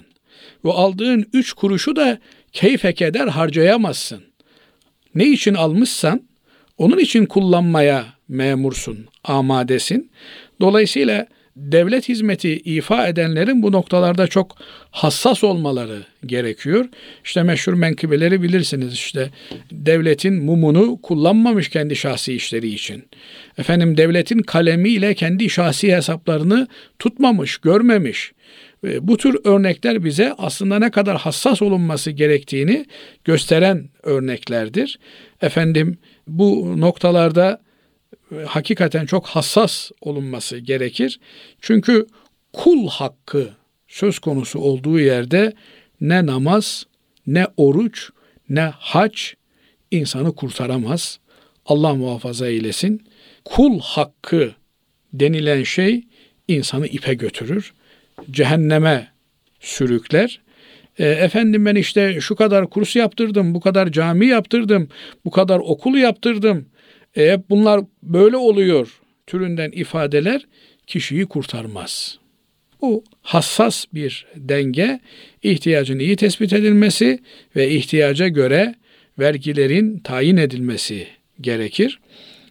Ve 0.66 0.72
aldığın 0.72 1.26
üç 1.34 1.54
kuruşu 1.54 1.96
da 1.96 2.20
keyfe 2.52 2.94
keder 2.94 3.28
harcayamazsın 3.28 4.24
ne 5.16 5.26
için 5.26 5.54
almışsan 5.54 6.22
onun 6.78 6.98
için 6.98 7.26
kullanmaya 7.26 8.06
memursun, 8.28 9.08
amadesin. 9.24 10.12
Dolayısıyla 10.62 11.28
devlet 11.56 12.10
hizmeti 12.10 12.58
ifa 12.58 13.08
edenlerin 13.08 13.64
bu 13.64 13.72
noktalarda 13.72 14.28
çok 14.28 14.56
hassas 14.92 15.44
olmaları 15.44 16.04
gerekiyor. 16.26 16.86
İşte 17.24 17.44
meşhur 17.44 17.74
menkıbeleri 17.74 18.42
bilirsiniz 18.42 18.94
işte 18.94 19.30
devletin 19.72 20.44
mumunu 20.44 21.02
kullanmamış 21.02 21.70
kendi 21.70 21.96
şahsi 21.96 22.34
işleri 22.34 22.68
için. 22.68 23.04
Efendim 23.58 23.98
devletin 23.98 24.40
kalemiyle 24.40 25.14
kendi 25.14 25.50
şahsi 25.50 25.96
hesaplarını 25.96 26.68
tutmamış, 27.00 27.58
görmemiş. 27.58 28.32
Bu 29.00 29.18
tür 29.18 29.38
örnekler 29.44 30.04
bize 30.04 30.34
aslında 30.38 30.80
ne 30.80 30.92
kadar 30.92 31.18
hassas 31.18 31.62
olunması 31.62 32.12
gerektiğini 32.12 32.86
gösteren 33.24 33.90
örneklerdir. 34.04 35.00
Efendim 35.42 35.98
bu 36.28 36.82
noktalarda 36.82 37.65
hakikaten 38.46 39.06
çok 39.06 39.28
hassas 39.28 39.92
olunması 40.02 40.58
gerekir. 40.58 41.20
Çünkü 41.62 42.08
kul 42.54 42.88
hakkı 42.88 43.50
söz 43.88 44.20
konusu 44.20 44.60
olduğu 44.60 45.00
yerde 45.00 45.54
ne 46.02 46.26
namaz, 46.26 46.86
ne 47.28 47.48
oruç, 47.58 48.10
ne 48.50 48.72
hac 48.80 49.22
insanı 49.92 50.36
kurtaramaz. 50.36 51.20
Allah 51.66 51.96
muhafaza 51.96 52.48
eylesin. 52.48 53.08
Kul 53.46 53.80
hakkı 53.80 54.52
denilen 55.14 55.64
şey 55.64 56.04
insanı 56.48 56.88
ipe 56.88 57.14
götürür 57.14 57.74
cehenneme 58.32 59.08
sürükler. 59.60 60.42
E, 61.00 61.06
efendim 61.06 61.66
ben 61.66 61.76
işte 61.76 62.22
şu 62.22 62.36
kadar 62.36 62.70
kurs 62.70 62.96
yaptırdım, 62.96 63.54
bu 63.54 63.60
kadar 63.60 63.92
cami 63.92 64.28
yaptırdım, 64.28 64.90
bu 65.26 65.32
kadar 65.32 65.60
okul 65.60 65.96
yaptırdım. 65.96 66.66
E, 67.18 67.50
bunlar 67.50 67.82
böyle 68.04 68.38
oluyor 68.38 69.02
türünden 69.28 69.72
ifadeler 69.72 70.48
kişiyi 70.88 71.26
kurtarmaz. 71.26 72.20
Bu 72.82 73.04
hassas 73.22 73.86
bir 73.94 74.26
denge, 74.36 75.00
ihtiyacın 75.44 76.00
iyi 76.00 76.16
tespit 76.16 76.54
edilmesi 76.54 77.20
ve 77.56 77.70
ihtiyaca 77.70 78.28
göre 78.28 78.76
vergilerin 79.20 80.00
tayin 80.00 80.38
edilmesi 80.38 81.08
gerekir. 81.42 82.00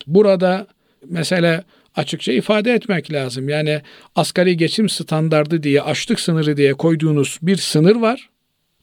Burada 0.07 0.67
mesela 1.09 1.65
açıkça 1.97 2.33
ifade 2.33 2.73
etmek 2.73 3.13
lazım. 3.13 3.49
Yani 3.49 3.81
asgari 4.17 4.57
geçim 4.57 4.89
standardı 4.89 5.63
diye, 5.63 5.83
açlık 5.83 6.21
sınırı 6.21 6.57
diye 6.57 6.75
koyduğunuz 6.75 7.39
bir 7.43 7.57
sınır 7.57 7.97
var. 7.97 8.29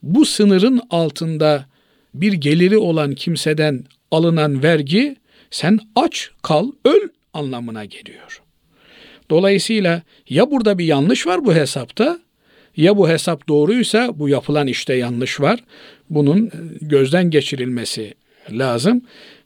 Bu 0.02 0.24
sınırın 0.24 0.80
altında 0.90 1.66
bir 2.14 2.32
geliri 2.32 2.78
olan 2.78 3.14
kimseden 3.14 3.84
alınan 4.10 4.62
vergi 4.62 5.16
sen 5.52 5.78
aç 5.96 6.30
kal 6.42 6.72
öl 6.84 7.08
anlamına 7.34 7.84
geliyor. 7.84 8.42
Dolayısıyla 9.30 10.02
ya 10.28 10.50
burada 10.50 10.78
bir 10.78 10.84
yanlış 10.84 11.26
var 11.26 11.44
bu 11.44 11.54
hesapta 11.54 12.18
ya 12.76 12.96
bu 12.96 13.08
hesap 13.08 13.48
doğruysa 13.48 14.18
bu 14.18 14.28
yapılan 14.28 14.66
işte 14.66 14.94
yanlış 14.94 15.40
var. 15.40 15.60
Bunun 16.10 16.50
gözden 16.80 17.30
geçirilmesi 17.30 18.14
lazım 18.50 19.02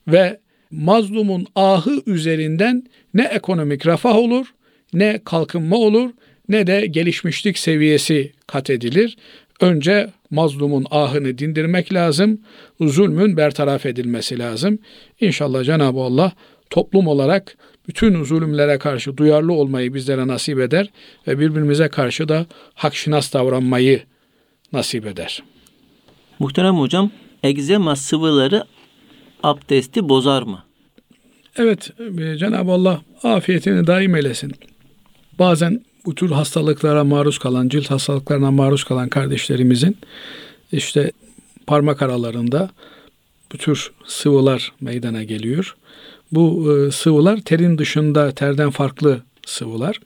ve 0.09 0.41
mazlumun 0.71 1.47
ahı 1.55 2.03
üzerinden 2.07 2.87
ne 3.15 3.25
ekonomik 3.25 3.87
refah 3.87 4.17
olur, 4.17 4.47
ne 4.93 5.21
kalkınma 5.25 5.77
olur, 5.77 6.11
ne 6.49 6.67
de 6.67 6.87
gelişmişlik 6.87 7.59
seviyesi 7.59 8.33
kat 8.47 8.71
edilir. 8.71 9.17
Önce 9.61 10.11
mazlumun 10.31 10.87
ahını 10.91 11.39
dindirmek 11.39 11.93
lazım, 11.93 12.41
zulmün 12.81 13.37
bertaraf 13.37 13.87
edilmesi 13.87 14.39
lazım. 14.39 14.79
İnşallah 15.21 15.65
Cenab-ı 15.65 16.01
Allah 16.01 16.33
toplum 16.71 17.07
olarak 17.07 17.57
bütün 17.89 18.25
zulümlere 18.25 18.79
karşı 18.79 19.17
duyarlı 19.17 19.53
olmayı 19.53 19.95
bizlere 19.95 20.27
nasip 20.27 20.61
eder 20.61 20.91
ve 21.27 21.39
birbirimize 21.39 21.89
karşı 21.89 22.29
da 22.29 22.47
hakşinas 22.75 23.33
davranmayı 23.33 24.03
nasip 24.73 25.07
eder. 25.07 25.43
Muhterem 26.39 26.75
hocam, 26.75 27.11
egzema 27.43 27.97
sıvıları 27.97 28.65
abdesti 29.43 30.09
bozar 30.09 30.43
mı? 30.43 30.65
Evet, 31.57 31.91
e, 32.19 32.37
Cenab-ı 32.37 32.71
Allah 32.73 33.03
afiyetini 33.23 33.87
daim 33.87 34.15
eylesin. 34.17 34.53
Bazen 35.39 35.85
bu 36.07 36.15
tür 36.15 36.31
hastalıklara 36.31 37.05
maruz 37.05 37.39
kalan, 37.39 37.69
cilt 37.69 37.91
hastalıklarına 37.91 38.51
maruz 38.51 38.85
kalan 38.85 39.09
kardeşlerimizin 39.09 39.97
işte 40.73 41.13
parmak 41.67 42.03
aralarında 42.03 42.71
bu 43.53 43.59
tür 43.59 43.93
sıvılar 44.07 44.73
meydana 44.81 45.23
geliyor. 45.23 45.77
Bu 46.33 46.73
e, 46.73 46.91
sıvılar 46.91 47.41
terin 47.41 47.79
dışında 47.79 48.33
terden 48.33 48.71
farklı 48.71 49.23
sıvılar. 49.47 50.01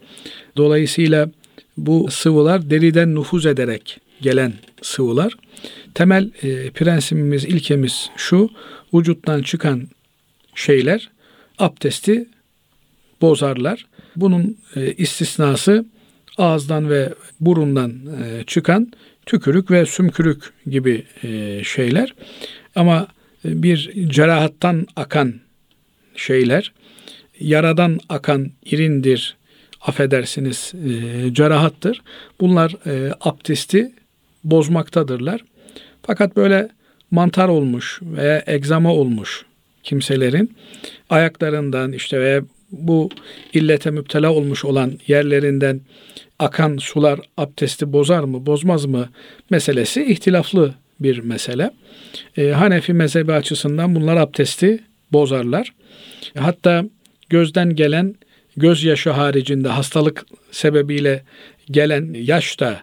Dolayısıyla 0.57 1.31
bu 1.77 2.11
sıvılar 2.11 2.71
deriden 2.71 3.15
nüfuz 3.15 3.47
ederek 3.47 4.01
gelen 4.21 4.53
sıvılar. 4.83 5.35
Temel 5.95 6.31
e, 6.43 6.71
prensibimiz, 6.71 7.45
ilkemiz 7.45 8.11
şu, 8.17 8.51
vücuttan 8.95 9.43
çıkan 9.43 9.89
şeyler 10.55 11.11
abdesti 11.59 12.29
bozarlar. 13.21 13.87
Bunun 14.21 14.59
e, 14.77 14.93
istisnası 14.93 15.85
ağızdan 16.39 16.91
ve 16.91 17.15
burundan 17.41 17.91
e, 17.91 18.45
çıkan 18.47 18.93
tükürük 19.27 19.71
ve 19.71 19.87
sümkürük 19.87 20.53
gibi 20.67 21.05
e, 21.23 21.65
şeyler. 21.65 22.15
Ama 22.75 23.09
bir 23.45 24.09
cerahattan 24.09 24.87
akan 24.97 25.35
şeyler, 26.17 26.73
yaradan 27.41 27.99
akan 28.09 28.51
irindir, 28.65 29.37
affedersiniz 29.81 30.73
e, 30.75 31.35
cerahattır. 31.35 32.03
Bunlar 32.41 32.77
e, 32.87 33.13
abdesti 33.21 33.93
bozmaktadırlar. 34.45 35.45
Fakat 36.03 36.37
böyle 36.37 36.69
mantar 37.11 37.49
olmuş 37.49 38.01
veya 38.03 38.43
egzama 38.47 38.95
olmuş 38.95 39.45
kimselerin 39.83 40.57
ayaklarından 41.11 41.93
işte 41.93 42.21
veya 42.21 42.43
bu 42.73 43.11
illete 43.53 43.91
müptela 43.91 44.33
olmuş 44.33 44.65
olan 44.65 44.93
yerlerinden 45.07 45.81
akan 46.39 46.77
sular 46.77 47.21
abdesti 47.37 47.93
bozar 47.93 48.25
mı 48.25 48.47
bozmaz 48.47 48.85
mı 48.85 49.09
meselesi 49.51 50.05
ihtilaflı 50.05 50.75
bir 51.01 51.19
mesele. 51.19 51.71
E, 52.37 52.51
Hanefi 52.51 52.93
mezhebi 52.93 53.33
açısından 53.33 53.95
bunlar 53.95 54.17
abdesti 54.17 54.79
bozarlar. 55.13 55.73
Hatta 56.39 56.85
gözden 57.29 57.77
gelen 57.77 58.15
gözyaşı 58.57 59.11
haricinde 59.11 59.69
hastalık 59.69 60.25
sebebiyle 60.51 61.23
gelen 61.71 62.15
yaş 62.15 62.61
da 62.61 62.83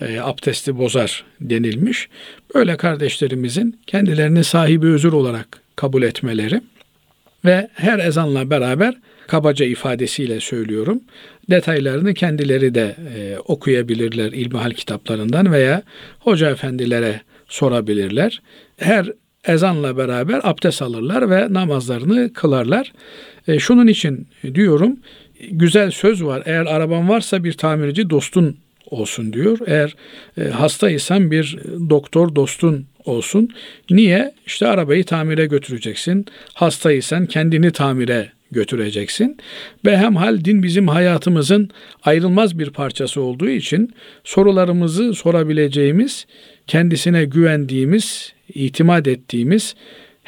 e, 0.00 0.20
abdesti 0.20 0.78
bozar 0.78 1.24
denilmiş. 1.40 2.08
Böyle 2.54 2.76
kardeşlerimizin 2.76 3.80
kendilerini 3.86 4.44
sahibi 4.44 4.86
özür 4.86 5.12
olarak 5.12 5.62
kabul 5.76 6.02
etmeleri 6.02 6.60
ve 7.44 7.68
her 7.74 7.98
ezanla 7.98 8.50
beraber 8.50 8.94
kabaca 9.28 9.66
ifadesiyle 9.66 10.40
söylüyorum. 10.40 11.00
Detaylarını 11.50 12.14
kendileri 12.14 12.74
de 12.74 12.96
e, 13.16 13.38
okuyabilirler 13.38 14.32
ilmihal 14.32 14.70
kitaplarından 14.70 15.52
veya 15.52 15.82
hoca 16.18 16.50
efendilere 16.50 17.20
sorabilirler. 17.48 18.42
Her 18.76 19.12
ezanla 19.44 19.96
beraber 19.96 20.40
abdest 20.42 20.82
alırlar 20.82 21.30
ve 21.30 21.52
namazlarını 21.52 22.32
kılarlar. 22.32 22.92
E, 23.48 23.58
şunun 23.58 23.86
için 23.86 24.28
diyorum 24.54 24.96
güzel 25.50 25.90
söz 25.90 26.24
var. 26.24 26.42
Eğer 26.46 26.66
araban 26.66 27.08
varsa 27.08 27.44
bir 27.44 27.52
tamirci 27.52 28.10
dostun 28.10 28.56
olsun 28.86 29.32
diyor. 29.32 29.58
Eğer 29.66 29.94
e, 30.40 30.48
hastaysan 30.48 31.30
bir 31.30 31.58
doktor 31.90 32.34
dostun 32.34 32.86
olsun. 33.04 33.48
Niye? 33.90 34.34
İşte 34.46 34.66
arabayı 34.66 35.04
tamire 35.04 35.46
götüreceksin. 35.46 36.26
Hastaysan 36.54 37.26
kendini 37.26 37.72
tamire 37.72 38.37
götüreceksin. 38.50 39.36
Ve 39.84 39.96
hem 39.96 40.16
hal 40.16 40.44
din 40.44 40.62
bizim 40.62 40.88
hayatımızın 40.88 41.70
ayrılmaz 42.04 42.58
bir 42.58 42.70
parçası 42.70 43.20
olduğu 43.20 43.48
için 43.48 43.94
sorularımızı 44.24 45.14
sorabileceğimiz, 45.14 46.26
kendisine 46.66 47.24
güvendiğimiz, 47.24 48.32
itimat 48.54 49.08
ettiğimiz 49.08 49.74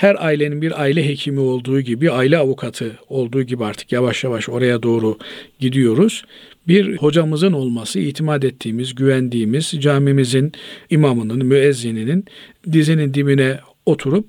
her 0.01 0.17
ailenin 0.25 0.63
bir 0.63 0.81
aile 0.83 1.09
hekimi 1.09 1.41
olduğu 1.41 1.81
gibi, 1.81 2.11
aile 2.11 2.39
avukatı 2.39 2.99
olduğu 3.09 3.43
gibi 3.43 3.65
artık 3.65 3.93
yavaş 3.93 4.25
yavaş 4.25 4.49
oraya 4.49 4.83
doğru 4.83 5.19
gidiyoruz. 5.59 6.25
Bir 6.69 6.97
hocamızın 6.97 7.53
olması, 7.53 7.99
itimat 7.99 8.45
ettiğimiz, 8.45 8.95
güvendiğimiz, 8.95 9.75
camimizin 9.81 10.53
imamının, 10.91 11.47
müezzininin 11.47 12.25
dizinin 12.73 13.15
dibine 13.15 13.59
oturup 13.87 14.27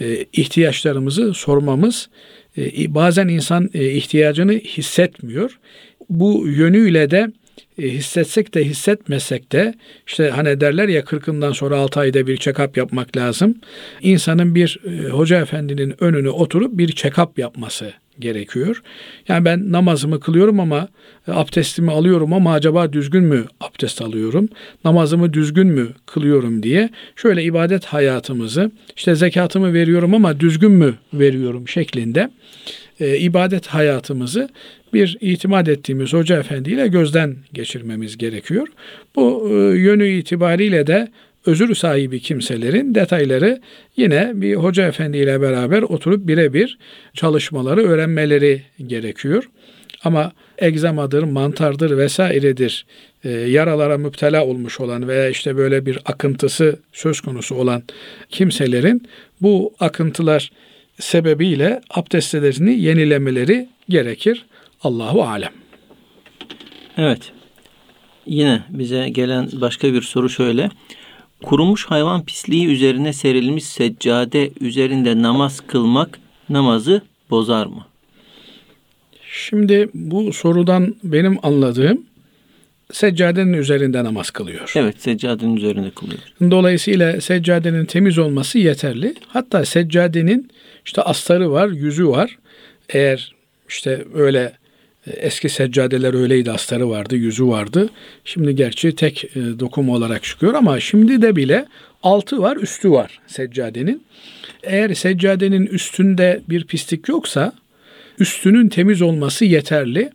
e, 0.00 0.24
ihtiyaçlarımızı 0.32 1.34
sormamız, 1.34 2.08
bazen 2.88 3.28
insan 3.28 3.70
e, 3.74 3.90
ihtiyacını 3.90 4.52
hissetmiyor. 4.52 5.58
Bu 6.10 6.48
yönüyle 6.48 7.10
de 7.10 7.32
e, 7.78 7.88
hissetsek 7.88 8.54
de 8.54 8.64
hissetmesek 8.64 9.52
de 9.52 9.74
işte 10.06 10.30
hani 10.30 10.60
derler 10.60 10.88
ya 10.88 11.04
kırkından 11.04 11.52
sonra 11.52 11.78
6 11.78 12.00
ayda 12.00 12.26
bir 12.26 12.36
check-up 12.36 12.78
yapmak 12.78 13.16
lazım. 13.16 13.54
İnsanın 14.00 14.54
bir 14.54 14.80
e, 14.86 15.08
hoca 15.08 15.40
efendinin 15.40 15.94
önüne 16.02 16.30
oturup 16.30 16.78
bir 16.78 16.88
check-up 16.88 17.40
yapması 17.40 17.92
gerekiyor. 18.18 18.82
Yani 19.28 19.44
ben 19.44 19.72
namazımı 19.72 20.20
kılıyorum 20.20 20.60
ama 20.60 20.88
e, 21.28 21.32
abdestimi 21.32 21.90
alıyorum 21.90 22.32
ama 22.32 22.52
acaba 22.52 22.92
düzgün 22.92 23.24
mü 23.24 23.44
abdest 23.60 24.02
alıyorum? 24.02 24.48
Namazımı 24.84 25.32
düzgün 25.32 25.66
mü 25.66 25.88
kılıyorum 26.06 26.62
diye 26.62 26.90
şöyle 27.16 27.42
ibadet 27.42 27.84
hayatımızı 27.84 28.70
işte 28.96 29.14
zekatımı 29.14 29.72
veriyorum 29.72 30.14
ama 30.14 30.40
düzgün 30.40 30.72
mü 30.72 30.94
veriyorum 31.12 31.68
şeklinde 31.68 32.30
e, 33.00 33.18
ibadet 33.18 33.66
hayatımızı 33.66 34.48
bir 34.92 35.16
itimat 35.20 35.68
ettiğimiz 35.68 36.12
hoca 36.12 36.38
efendiyle 36.38 36.88
gözden 36.88 37.36
geçirmemiz 37.52 38.18
gerekiyor. 38.18 38.68
Bu 39.16 39.48
e, 39.50 39.52
yönü 39.78 40.08
itibariyle 40.08 40.86
de 40.86 41.08
özür 41.46 41.74
sahibi 41.74 42.20
kimselerin 42.20 42.94
detayları 42.94 43.60
yine 43.96 44.32
bir 44.34 44.54
hoca 44.54 44.86
efendiyle 44.86 45.40
beraber 45.40 45.82
oturup 45.82 46.28
birebir 46.28 46.78
çalışmaları 47.14 47.82
öğrenmeleri 47.82 48.62
gerekiyor. 48.86 49.50
Ama 50.04 50.32
egzamadır, 50.58 51.22
mantardır 51.22 51.98
vesairedir 51.98 52.86
e, 53.24 53.30
yaralara 53.30 53.98
müptela 53.98 54.46
olmuş 54.46 54.80
olan 54.80 55.08
veya 55.08 55.28
işte 55.28 55.56
böyle 55.56 55.86
bir 55.86 55.98
akıntısı 56.04 56.78
söz 56.92 57.20
konusu 57.20 57.54
olan 57.54 57.82
kimselerin 58.28 59.08
bu 59.42 59.74
akıntılar 59.80 60.50
sebebiyle 61.00 61.80
abdestlerini 61.90 62.80
yenilemeleri 62.80 63.68
gerekir. 63.88 64.46
Allahu 64.82 65.22
alem. 65.22 65.52
Evet. 66.96 67.32
Yine 68.26 68.62
bize 68.68 69.08
gelen 69.08 69.48
başka 69.52 69.92
bir 69.92 70.02
soru 70.02 70.28
şöyle. 70.28 70.70
Kurumuş 71.44 71.86
hayvan 71.86 72.24
pisliği 72.24 72.66
üzerine 72.66 73.12
serilmiş 73.12 73.64
seccade 73.64 74.50
üzerinde 74.60 75.22
namaz 75.22 75.60
kılmak 75.66 76.18
namazı 76.48 77.02
bozar 77.30 77.66
mı? 77.66 77.86
Şimdi 79.30 79.88
bu 79.94 80.32
sorudan 80.32 80.94
benim 81.04 81.38
anladığım 81.42 82.04
seccadenin 82.92 83.52
üzerinde 83.52 84.04
namaz 84.04 84.30
kılıyor. 84.30 84.72
Evet 84.76 85.02
seccadenin 85.02 85.56
üzerinde 85.56 85.90
kılıyor. 85.90 86.20
Dolayısıyla 86.40 87.20
seccadenin 87.20 87.84
temiz 87.84 88.18
olması 88.18 88.58
yeterli. 88.58 89.14
Hatta 89.28 89.64
seccadenin 89.64 90.50
işte 90.86 91.02
astarı 91.02 91.50
var, 91.50 91.68
yüzü 91.68 92.08
var. 92.08 92.38
Eğer 92.88 93.34
işte 93.68 94.04
öyle 94.14 94.52
Eski 95.06 95.48
seccadeler 95.48 96.14
öyleydi, 96.14 96.52
astarı 96.52 96.90
vardı, 96.90 97.16
yüzü 97.16 97.46
vardı. 97.46 97.88
Şimdi 98.24 98.56
gerçi 98.56 98.96
tek 98.96 99.24
e, 99.24 99.30
dokuma 99.60 99.92
olarak 99.92 100.22
çıkıyor 100.22 100.54
ama 100.54 100.80
şimdi 100.80 101.22
de 101.22 101.36
bile 101.36 101.66
altı 102.02 102.42
var, 102.42 102.56
üstü 102.56 102.90
var 102.90 103.20
seccadenin. 103.26 104.02
Eğer 104.62 104.94
seccadenin 104.94 105.66
üstünde 105.66 106.40
bir 106.48 106.64
pislik 106.64 107.08
yoksa 107.08 107.52
üstünün 108.18 108.68
temiz 108.68 109.02
olması 109.02 109.44
yeterli. 109.44 110.10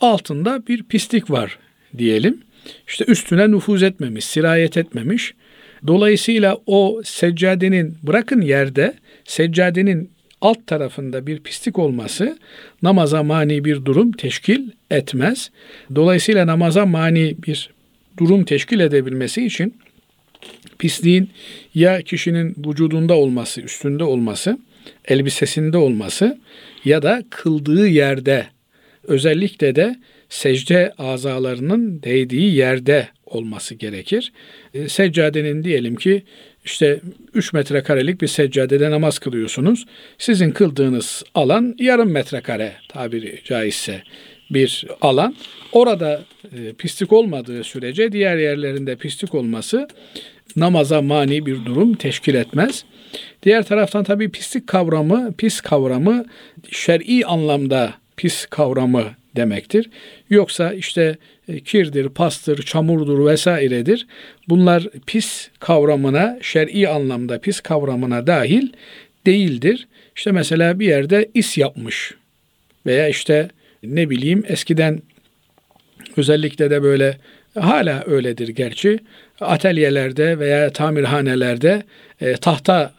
Altında 0.00 0.62
bir 0.68 0.82
pislik 0.82 1.30
var 1.30 1.58
diyelim. 1.98 2.40
İşte 2.88 3.04
üstüne 3.08 3.50
nüfuz 3.50 3.82
etmemiş, 3.82 4.24
sirayet 4.24 4.76
etmemiş. 4.76 5.34
Dolayısıyla 5.86 6.58
o 6.66 7.02
seccadenin 7.04 7.96
bırakın 8.02 8.40
yerde 8.40 8.94
seccadenin 9.24 10.10
alt 10.44 10.66
tarafında 10.66 11.26
bir 11.26 11.40
pislik 11.40 11.78
olması 11.78 12.38
namaza 12.82 13.22
mani 13.22 13.64
bir 13.64 13.84
durum 13.84 14.12
teşkil 14.12 14.70
etmez. 14.90 15.50
Dolayısıyla 15.94 16.46
namaza 16.46 16.86
mani 16.86 17.36
bir 17.46 17.70
durum 18.16 18.44
teşkil 18.44 18.80
edebilmesi 18.80 19.46
için 19.46 19.74
pisliğin 20.78 21.30
ya 21.74 22.02
kişinin 22.02 22.54
vücudunda 22.66 23.14
olması, 23.14 23.60
üstünde 23.60 24.04
olması, 24.04 24.58
elbisesinde 25.08 25.78
olması 25.78 26.38
ya 26.84 27.02
da 27.02 27.22
kıldığı 27.30 27.88
yerde 27.88 28.46
özellikle 29.02 29.76
de 29.76 29.96
secde 30.28 30.92
azalarının 30.98 32.02
değdiği 32.02 32.54
yerde 32.54 33.08
olması 33.26 33.74
gerekir. 33.74 34.32
E, 34.74 34.88
seccadenin 34.88 35.64
diyelim 35.64 35.96
ki 35.96 36.22
işte 36.64 37.00
3 37.34 37.52
metrekarelik 37.52 38.20
bir 38.20 38.26
seccadede 38.26 38.90
namaz 38.90 39.18
kılıyorsunuz. 39.18 39.86
Sizin 40.18 40.50
kıldığınız 40.50 41.22
alan 41.34 41.74
yarım 41.78 42.10
metrekare 42.10 42.72
tabiri 42.88 43.40
caizse 43.44 44.02
bir 44.50 44.86
alan. 45.00 45.34
Orada 45.72 46.22
e, 46.56 46.72
pislik 46.72 47.12
olmadığı 47.12 47.64
sürece 47.64 48.12
diğer 48.12 48.36
yerlerinde 48.36 48.96
pislik 48.96 49.34
olması 49.34 49.88
namaza 50.56 51.02
mani 51.02 51.46
bir 51.46 51.64
durum 51.64 51.94
teşkil 51.94 52.34
etmez. 52.34 52.84
Diğer 53.42 53.62
taraftan 53.62 54.04
tabii 54.04 54.30
pislik 54.30 54.66
kavramı, 54.66 55.34
pis 55.38 55.60
kavramı 55.60 56.24
şer'i 56.70 57.26
anlamda 57.26 57.94
pis 58.16 58.46
kavramı 58.46 59.04
demektir. 59.36 59.90
Yoksa 60.30 60.72
işte 60.72 61.16
e, 61.48 61.60
kirdir, 61.60 62.08
pastır, 62.08 62.62
çamurdur 62.62 63.26
vesairedir. 63.26 64.06
Bunlar 64.48 64.88
pis 65.06 65.48
kavramına, 65.60 66.38
şer'i 66.42 66.88
anlamda 66.88 67.38
pis 67.38 67.60
kavramına 67.60 68.26
dahil 68.26 68.68
değildir. 69.26 69.88
İşte 70.16 70.32
mesela 70.32 70.80
bir 70.80 70.86
yerde 70.86 71.30
is 71.34 71.58
yapmış 71.58 72.14
veya 72.86 73.08
işte 73.08 73.48
ne 73.82 74.10
bileyim 74.10 74.44
eskiden 74.48 75.02
özellikle 76.16 76.70
de 76.70 76.82
böyle 76.82 77.18
hala 77.58 78.04
öyledir 78.06 78.48
gerçi 78.48 78.98
atölyelerde 79.40 80.38
veya 80.38 80.70
tamirhanelerde 80.72 81.82
e, 82.20 82.36
tahta 82.36 82.92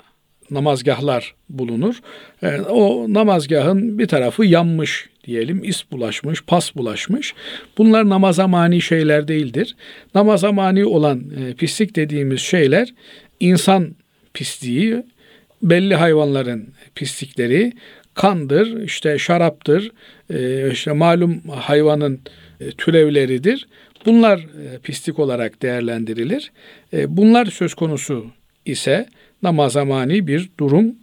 namazgahlar 0.52 1.36
bulunur. 1.50 1.96
E, 2.44 2.60
o 2.60 3.06
namazgahın 3.14 4.00
bir 4.00 4.08
tarafı 4.08 4.46
yanmış 4.46 5.10
diyelim, 5.24 5.64
is 5.64 5.84
bulaşmış, 5.92 6.44
pas 6.48 6.76
bulaşmış. 6.76 7.34
Bunlar 7.78 8.10
namaza 8.10 8.48
mani 8.48 8.82
şeyler 8.82 9.28
değildir. 9.28 9.76
Namaza 10.16 10.52
mani 10.52 10.86
olan 10.86 11.24
e, 11.40 11.54
pislik 11.54 11.96
dediğimiz 11.96 12.40
şeyler 12.40 12.94
insan 13.40 13.96
pisliği, 14.34 15.04
belli 15.62 15.96
hayvanların 15.96 16.70
pislikleri, 16.96 17.74
kandır, 18.14 18.84
işte 18.84 19.18
şaraptır, 19.20 19.92
e, 20.34 20.72
işte 20.72 20.92
malum 20.92 21.42
hayvanın 21.50 22.20
türevleridir. 22.78 23.68
Bunlar 24.06 24.48
pislik 24.84 25.20
olarak 25.20 25.62
değerlendirilir. 25.62 26.52
Bunlar 26.94 27.46
söz 27.46 27.74
konusu 27.74 28.26
ise 28.66 29.06
namaza 29.46 29.86
mani 29.86 30.28
bir 30.28 30.50
durum 30.60 30.96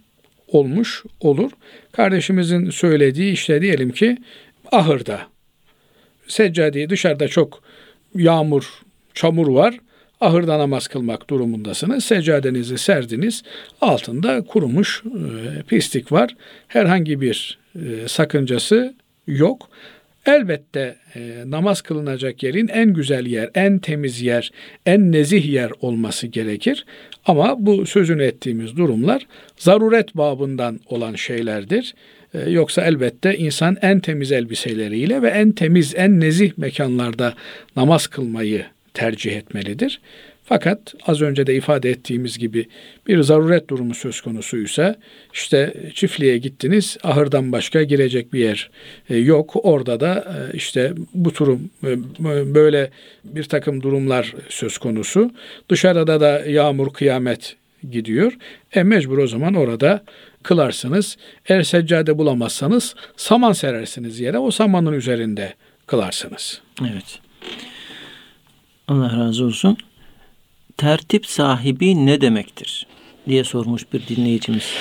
olmuş 0.47 1.03
olur. 1.19 1.51
Kardeşimizin 1.91 2.69
söylediği 2.69 3.33
işte 3.33 3.61
diyelim 3.61 3.91
ki 3.91 4.17
ahırda 4.71 5.21
seccadeyi 6.27 6.89
dışarıda 6.89 7.27
çok 7.27 7.63
yağmur, 8.15 8.81
çamur 9.13 9.47
var. 9.47 9.79
Ahırda 10.21 10.59
namaz 10.59 10.87
kılmak 10.87 11.29
durumundasınız. 11.29 12.05
Seccadenizi 12.05 12.77
serdiniz. 12.77 13.43
Altında 13.81 14.41
kurumuş 14.41 15.03
e, 15.05 15.61
pislik 15.61 16.11
var. 16.11 16.35
Herhangi 16.67 17.21
bir 17.21 17.59
e, 17.75 18.07
sakıncası 18.07 18.93
yok. 19.27 19.69
Elbette 20.25 20.95
e, 21.15 21.43
namaz 21.45 21.81
kılınacak 21.81 22.43
yerin 22.43 22.67
en 22.67 22.93
güzel 22.93 23.25
yer, 23.25 23.49
en 23.55 23.79
temiz 23.79 24.21
yer, 24.21 24.51
en 24.85 25.11
nezih 25.11 25.45
yer 25.45 25.71
olması 25.81 26.27
gerekir. 26.27 26.85
Ama 27.25 27.55
bu 27.65 27.85
sözünü 27.85 28.23
ettiğimiz 28.23 28.77
durumlar 28.77 29.27
zaruret 29.57 30.17
babından 30.17 30.79
olan 30.85 31.15
şeylerdir. 31.15 31.95
E, 32.33 32.49
yoksa 32.49 32.81
elbette 32.81 33.37
insan 33.37 33.77
en 33.81 33.99
temiz 33.99 34.31
elbiseleriyle 34.31 35.21
ve 35.21 35.29
en 35.29 35.51
temiz, 35.51 35.95
en 35.95 36.19
nezih 36.19 36.51
mekanlarda 36.57 37.33
namaz 37.75 38.07
kılmayı 38.07 38.65
tercih 38.93 39.37
etmelidir. 39.37 40.01
Fakat 40.45 40.93
az 41.07 41.21
önce 41.21 41.47
de 41.47 41.55
ifade 41.55 41.89
ettiğimiz 41.89 42.37
gibi 42.37 42.67
bir 43.07 43.21
zaruret 43.21 43.69
durumu 43.69 43.93
söz 43.93 44.21
konusuysa 44.21 44.95
işte 45.33 45.73
çiftliğe 45.93 46.37
gittiniz 46.37 46.97
ahırdan 47.03 47.51
başka 47.51 47.83
girecek 47.83 48.33
bir 48.33 48.39
yer 48.39 48.69
e, 49.09 49.17
yok. 49.17 49.65
Orada 49.65 49.99
da 49.99 50.15
e, 50.15 50.57
işte 50.57 50.93
bu 51.13 51.35
durum 51.35 51.69
e, 51.83 51.97
böyle 52.55 52.89
bir 53.23 53.43
takım 53.43 53.83
durumlar 53.83 54.33
söz 54.49 54.77
konusu. 54.77 55.31
Dışarıda 55.69 56.21
da 56.21 56.39
yağmur 56.39 56.93
kıyamet 56.93 57.55
gidiyor. 57.91 58.37
E 58.73 58.83
mecbur 58.83 59.17
o 59.17 59.27
zaman 59.27 59.53
orada 59.53 60.03
kılarsınız. 60.43 61.17
Eğer 61.45 61.63
seccade 61.63 62.17
bulamazsanız 62.17 62.95
saman 63.17 63.51
serersiniz 63.51 64.19
yere 64.19 64.37
o 64.37 64.51
samanın 64.51 64.93
üzerinde 64.93 65.53
kılarsınız. 65.87 66.61
Evet. 66.81 67.19
Allah 68.87 69.17
razı 69.19 69.45
olsun 69.45 69.77
tertip 70.77 71.25
sahibi 71.25 72.05
ne 72.05 72.21
demektir 72.21 72.87
diye 73.27 73.43
sormuş 73.43 73.93
bir 73.93 74.07
dinleyicimiz. 74.07 74.73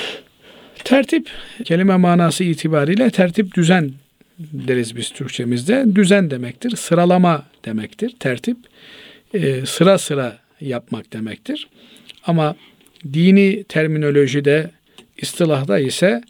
Tertip 0.84 1.30
kelime 1.64 1.96
manası 1.96 2.44
itibariyle 2.44 3.10
tertip 3.10 3.54
düzen 3.54 3.92
deriz 4.38 4.96
biz 4.96 5.10
Türkçemizde. 5.10 5.84
Düzen 5.94 6.30
demektir, 6.30 6.76
sıralama 6.76 7.46
demektir. 7.64 8.14
Tertip 8.20 8.56
e, 9.34 9.66
sıra 9.66 9.98
sıra 9.98 10.38
yapmak 10.60 11.12
demektir. 11.12 11.68
Ama 12.26 12.56
dini 13.12 13.64
terminolojide, 13.64 14.70
istilahda 15.18 15.78
ise 15.78 16.22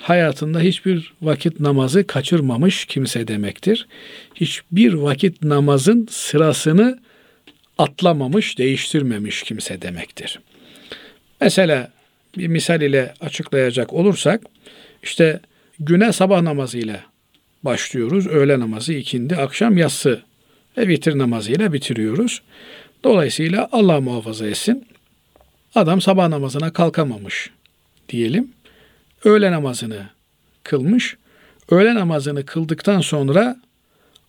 hayatında 0.00 0.60
hiçbir 0.60 1.12
vakit 1.22 1.60
namazı 1.60 2.06
kaçırmamış 2.06 2.84
kimse 2.84 3.28
demektir. 3.28 3.86
Hiçbir 4.34 4.92
vakit 4.92 5.42
namazın 5.42 6.08
sırasını 6.10 6.98
atlamamış, 7.78 8.58
değiştirmemiş 8.58 9.42
kimse 9.42 9.82
demektir. 9.82 10.40
Mesela 11.40 11.92
bir 12.36 12.46
misal 12.46 12.82
ile 12.82 13.14
açıklayacak 13.20 13.92
olursak 13.92 14.42
işte 15.02 15.40
güne 15.80 16.12
sabah 16.12 16.42
namazıyla 16.42 17.00
başlıyoruz. 17.62 18.26
Öğle 18.26 18.60
namazı, 18.60 18.92
ikindi, 18.92 19.36
akşam 19.36 19.78
yatsı 19.78 20.22
ve 20.78 20.88
vitir 20.88 21.18
namazıyla 21.18 21.72
bitiriyoruz. 21.72 22.42
Dolayısıyla 23.04 23.68
Allah 23.72 24.00
muhafaza 24.00 24.46
etsin. 24.46 24.86
Adam 25.74 26.00
sabah 26.00 26.28
namazına 26.28 26.72
kalkamamış 26.72 27.50
diyelim. 28.08 28.52
Öğle 29.24 29.52
namazını 29.52 30.06
kılmış. 30.62 31.16
Öğle 31.70 31.94
namazını 31.94 32.46
kıldıktan 32.46 33.00
sonra 33.00 33.56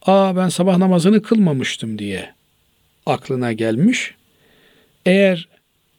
aa 0.02 0.36
ben 0.36 0.50
sabah 0.50 0.78
namazını 0.78 1.22
kılmamıştım 1.22 2.00
diye 2.00 2.34
aklına 3.10 3.54
gelmiş. 3.54 4.16
Eğer 5.06 5.48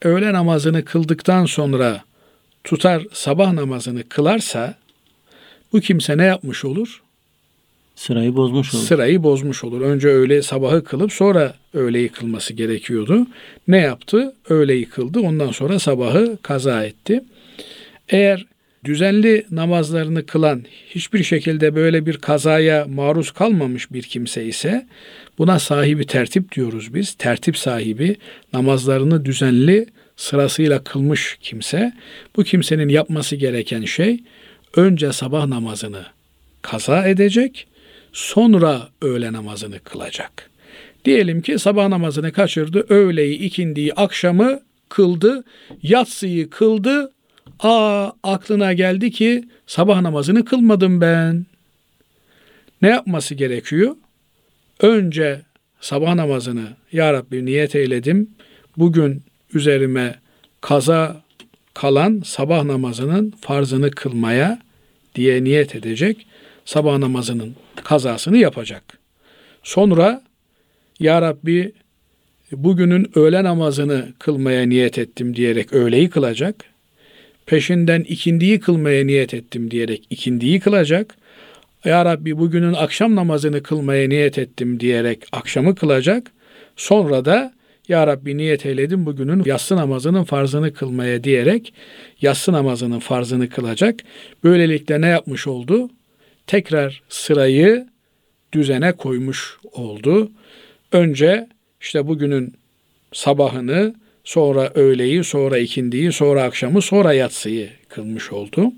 öğle 0.01 0.33
namazını 0.33 0.85
kıldıktan 0.85 1.45
sonra 1.45 2.03
tutar 2.63 3.03
sabah 3.13 3.53
namazını 3.53 4.09
kılarsa 4.09 4.75
bu 5.73 5.79
kimse 5.79 6.17
ne 6.17 6.25
yapmış 6.25 6.65
olur? 6.65 7.01
Sırayı 7.95 8.35
bozmuş 8.35 8.75
olur. 8.75 8.83
Sırayı 8.83 9.23
bozmuş 9.23 9.63
olur. 9.63 9.81
Önce 9.81 10.07
öğle 10.07 10.41
sabahı 10.41 10.83
kılıp 10.83 11.13
sonra 11.13 11.55
öğleyi 11.73 12.09
kılması 12.09 12.53
gerekiyordu. 12.53 13.27
Ne 13.67 13.77
yaptı? 13.77 14.35
Öğleyi 14.49 14.89
kıldı. 14.89 15.19
Ondan 15.19 15.51
sonra 15.51 15.79
sabahı 15.79 16.37
kaza 16.41 16.85
etti. 16.85 17.23
Eğer 18.09 18.45
düzenli 18.85 19.45
namazlarını 19.51 20.25
kılan, 20.25 20.63
hiçbir 20.89 21.23
şekilde 21.23 21.75
böyle 21.75 22.05
bir 22.05 22.17
kazaya 22.17 22.85
maruz 22.85 23.31
kalmamış 23.31 23.91
bir 23.91 24.03
kimse 24.03 24.45
ise 24.45 24.87
buna 25.37 25.59
sahibi 25.59 26.05
tertip 26.05 26.51
diyoruz 26.51 26.93
biz. 26.93 27.13
Tertip 27.13 27.57
sahibi 27.57 28.15
namazlarını 28.53 29.25
düzenli 29.25 29.85
sırasıyla 30.15 30.83
kılmış 30.83 31.37
kimse. 31.41 31.93
Bu 32.35 32.43
kimsenin 32.43 32.89
yapması 32.89 33.35
gereken 33.35 33.85
şey 33.85 34.23
önce 34.75 35.13
sabah 35.13 35.47
namazını 35.47 36.05
kaza 36.61 37.07
edecek, 37.07 37.67
sonra 38.13 38.89
öğle 39.01 39.33
namazını 39.33 39.79
kılacak. 39.79 40.49
Diyelim 41.05 41.41
ki 41.41 41.59
sabah 41.59 41.87
namazını 41.87 42.31
kaçırdı, 42.31 42.85
öğleyi, 42.89 43.37
ikindiyi, 43.39 43.93
akşamı 43.93 44.59
kıldı, 44.89 45.43
yatsıyı 45.83 46.49
kıldı. 46.49 47.11
Aa 47.61 48.11
aklına 48.23 48.73
geldi 48.73 49.11
ki 49.11 49.43
sabah 49.67 50.01
namazını 50.01 50.45
kılmadım 50.45 51.01
ben. 51.01 51.45
Ne 52.81 52.89
yapması 52.89 53.35
gerekiyor? 53.35 53.95
Önce 54.79 55.41
sabah 55.81 56.15
namazını 56.15 56.67
Ya 56.91 57.13
Rabbi 57.13 57.45
niyet 57.45 57.75
eyledim. 57.75 58.29
Bugün 58.77 59.23
üzerime 59.53 60.15
kaza 60.61 61.21
kalan 61.73 62.21
sabah 62.25 62.63
namazının 62.63 63.33
farzını 63.41 63.91
kılmaya 63.91 64.59
diye 65.15 65.43
niyet 65.43 65.75
edecek. 65.75 66.27
Sabah 66.65 66.97
namazının 66.97 67.55
kazasını 67.83 68.37
yapacak. 68.37 68.83
Sonra 69.63 70.23
Ya 70.99 71.21
Rabbi 71.21 71.71
bugünün 72.51 73.11
öğle 73.15 73.43
namazını 73.43 74.07
kılmaya 74.19 74.65
niyet 74.65 74.97
ettim 74.97 75.35
diyerek 75.35 75.73
öğleyi 75.73 76.09
kılacak. 76.09 76.70
Peşinden 77.45 78.01
ikindiyi 78.01 78.59
kılmaya 78.59 79.05
niyet 79.05 79.33
ettim 79.33 79.71
diyerek 79.71 80.07
ikindiyi 80.09 80.59
kılacak. 80.59 81.15
Ya 81.85 82.05
Rabbi 82.05 82.37
bugünün 82.37 82.73
akşam 82.73 83.15
namazını 83.15 83.63
kılmaya 83.63 84.09
niyet 84.09 84.37
ettim 84.37 84.79
diyerek 84.79 85.23
akşamı 85.31 85.75
kılacak. 85.75 86.31
Sonra 86.75 87.25
da 87.25 87.53
Ya 87.87 88.07
Rabbi 88.07 88.37
niyet 88.37 88.65
eyledim 88.65 89.05
bugünün 89.05 89.43
yatsı 89.45 89.75
namazının 89.75 90.23
farzını 90.23 90.73
kılmaya 90.73 91.23
diyerek 91.23 91.73
yatsı 92.21 92.51
namazının 92.51 92.99
farzını 92.99 93.49
kılacak. 93.49 93.99
Böylelikle 94.43 95.01
ne 95.01 95.07
yapmış 95.07 95.47
oldu? 95.47 95.89
Tekrar 96.47 97.01
sırayı 97.09 97.87
düzene 98.53 98.91
koymuş 98.91 99.57
oldu. 99.71 100.31
Önce 100.91 101.47
işte 101.81 102.07
bugünün 102.07 102.53
sabahını, 103.13 103.95
sonra 104.23 104.71
öğleyi, 104.75 105.23
sonra 105.23 105.57
ikindiyi, 105.57 106.11
sonra 106.11 106.43
akşamı, 106.43 106.81
sonra 106.81 107.13
yatsıyı 107.13 107.69
kılmış 107.89 108.31
oldu. 108.31 108.71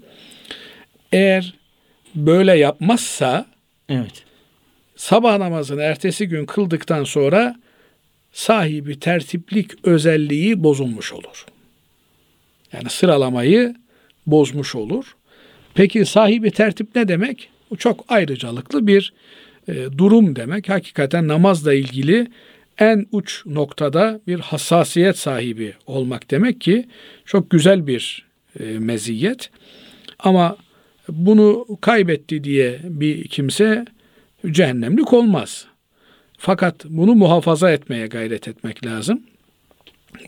Eğer 1.11 1.53
böyle 2.15 2.57
yapmazsa 2.57 3.45
Evet. 3.89 4.23
sabah 4.95 5.37
namazını 5.37 5.81
ertesi 5.81 6.27
gün 6.27 6.45
kıldıktan 6.45 7.03
sonra 7.03 7.55
sahibi 8.31 8.99
tertiplik 8.99 9.85
özelliği 9.85 10.63
bozulmuş 10.63 11.13
olur. 11.13 11.45
Yani 12.73 12.89
sıralamayı 12.89 13.75
bozmuş 14.27 14.75
olur. 14.75 15.15
Peki 15.73 16.05
sahibi 16.05 16.51
tertip 16.51 16.95
ne 16.95 17.07
demek? 17.07 17.49
Bu 17.71 17.77
çok 17.77 18.05
ayrıcalıklı 18.07 18.87
bir 18.87 19.13
e, 19.67 19.73
durum 19.97 20.35
demek. 20.35 20.69
Hakikaten 20.69 21.27
namazla 21.27 21.73
ilgili 21.73 22.27
en 22.80 23.05
uç 23.11 23.45
noktada 23.45 24.19
bir 24.28 24.39
hassasiyet 24.39 25.17
sahibi 25.17 25.74
olmak 25.86 26.32
demek 26.32 26.61
ki 26.61 26.88
çok 27.26 27.49
güzel 27.49 27.88
bir 27.88 28.26
e, 28.59 28.63
meziyet. 28.63 29.49
Ama 30.19 30.57
bunu 31.09 31.65
kaybetti 31.82 32.43
diye 32.43 32.80
bir 32.84 33.28
kimse 33.28 33.86
cehennemlik 34.51 35.13
olmaz. 35.13 35.65
Fakat 36.38 36.86
bunu 36.86 37.15
muhafaza 37.15 37.71
etmeye 37.71 38.07
gayret 38.07 38.47
etmek 38.47 38.86
lazım. 38.86 39.21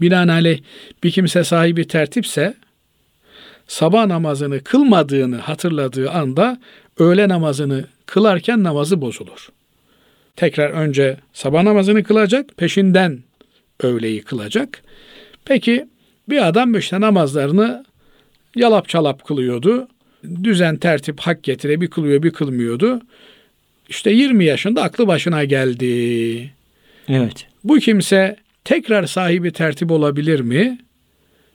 Binaenaleyh 0.02 0.60
bir 1.04 1.12
kimse 1.12 1.44
sahibi 1.44 1.88
tertipse 1.88 2.54
sabah 3.68 4.06
namazını 4.06 4.64
kılmadığını 4.64 5.38
hatırladığı 5.38 6.12
anda 6.12 6.60
öğle 7.00 7.30
namazını 7.30 7.86
kılarken 8.06 8.64
namazı 8.64 9.02
bozulur. 9.02 9.50
Tekrar 10.36 10.70
önce 10.70 11.18
sabah 11.34 11.64
namazını 11.64 12.04
kılacak, 12.04 12.58
peşinden 12.58 13.24
öğleyi 13.84 14.22
kılacak. 14.22 14.82
Peki 15.46 15.88
bir 16.30 16.48
adam 16.48 16.76
işte 16.76 17.02
namazlarını 17.02 17.86
yalap 18.56 18.90
çalap 18.90 19.26
kılıyordu. 19.26 19.88
Düzen, 20.44 20.78
tertip, 20.78 21.20
hak 21.20 21.44
getire 21.44 21.82
bir 21.82 21.88
kılıyor 21.88 22.24
bir 22.24 22.32
kılmıyordu. 22.32 23.02
İşte 23.90 24.12
20 24.12 24.46
yaşında 24.46 24.84
aklı 24.84 25.08
başına 25.08 25.44
geldi. 25.44 26.52
Evet. 27.10 27.48
Bu 27.64 27.78
kimse 27.78 28.36
tekrar 28.64 29.06
sahibi 29.06 29.52
tertip 29.52 29.92
olabilir 29.92 30.40
mi? 30.40 30.80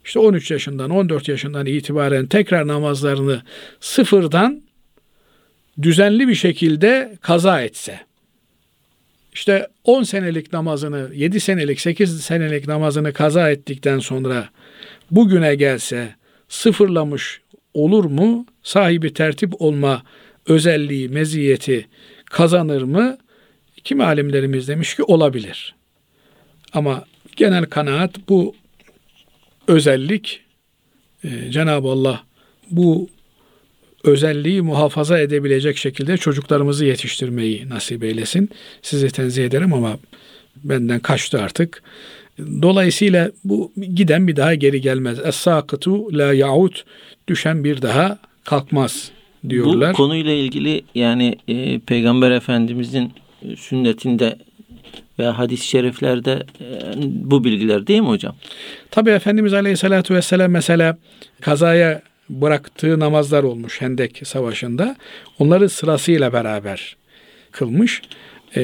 İşte 0.04 0.18
13 0.18 0.50
yaşından 0.50 0.90
14 0.90 1.28
yaşından 1.28 1.66
itibaren 1.66 2.26
tekrar 2.26 2.66
namazlarını 2.66 3.42
sıfırdan 3.80 4.62
düzenli 5.82 6.28
bir 6.28 6.34
şekilde 6.34 7.18
kaza 7.20 7.62
etse. 7.62 8.00
İşte 9.32 9.68
10 9.84 10.02
senelik 10.02 10.52
namazını, 10.52 11.10
7 11.14 11.40
senelik, 11.40 11.80
8 11.80 12.20
senelik 12.20 12.68
namazını 12.68 13.12
kaza 13.12 13.50
ettikten 13.50 13.98
sonra 13.98 14.48
bugüne 15.10 15.54
gelse 15.54 16.14
sıfırlamış 16.48 17.40
olur 17.74 18.04
mu? 18.04 18.46
Sahibi 18.62 19.14
tertip 19.14 19.62
olma 19.62 20.02
özelliği, 20.46 21.08
meziyeti 21.08 21.86
kazanır 22.24 22.82
mı? 22.82 23.18
Kim 23.84 24.00
alimlerimiz 24.00 24.68
demiş 24.68 24.96
ki 24.96 25.02
olabilir. 25.02 25.74
Ama 26.72 27.04
genel 27.36 27.64
kanaat 27.64 28.28
bu 28.28 28.54
özellik 29.68 30.40
e, 31.24 31.50
Cenab-ı 31.50 31.88
Allah 31.88 32.24
bu 32.70 33.08
özelliği 34.04 34.62
muhafaza 34.62 35.18
edebilecek 35.18 35.76
şekilde 35.76 36.16
çocuklarımızı 36.16 36.84
yetiştirmeyi 36.84 37.68
nasip 37.68 38.04
eylesin. 38.04 38.50
Sizi 38.82 39.08
tenzih 39.08 39.44
ederim 39.44 39.72
ama 39.72 39.98
benden 40.64 41.00
kaçtı 41.00 41.42
artık. 41.42 41.82
Dolayısıyla 42.62 43.30
bu 43.44 43.72
giden 43.94 44.28
bir 44.28 44.36
daha 44.36 44.54
geri 44.54 44.80
gelmez. 44.80 45.18
Es-sakıtu 45.18 46.18
la 46.18 46.32
yaud 46.32 46.72
düşen 47.28 47.64
bir 47.64 47.82
daha 47.82 48.18
kalkmaz 48.44 49.10
diyorlar. 49.48 49.92
Bu 49.92 49.96
konuyla 49.96 50.32
ilgili 50.32 50.82
yani 50.94 51.36
e, 51.48 51.78
Peygamber 51.78 52.30
Efendimizin 52.30 53.12
sünnetinde 53.56 54.38
veya 55.18 55.38
hadis-i 55.38 55.66
şeriflerde 55.66 56.42
e, 56.60 56.66
bu 57.04 57.44
bilgiler 57.44 57.86
değil 57.86 58.00
mi 58.00 58.08
hocam? 58.08 58.34
Tabi 58.90 59.10
Efendimiz 59.10 59.54
Aleyhisselatü 59.54 60.14
Vesselam 60.14 60.50
mesela 60.50 60.98
kazaya 61.40 62.02
bıraktığı 62.30 63.00
namazlar 63.00 63.42
olmuş 63.42 63.80
Hendek 63.80 64.22
Savaşı'nda. 64.24 64.96
Onları 65.38 65.68
sırasıyla 65.68 66.32
beraber 66.32 66.96
kılmış. 67.52 68.02
E, 68.56 68.60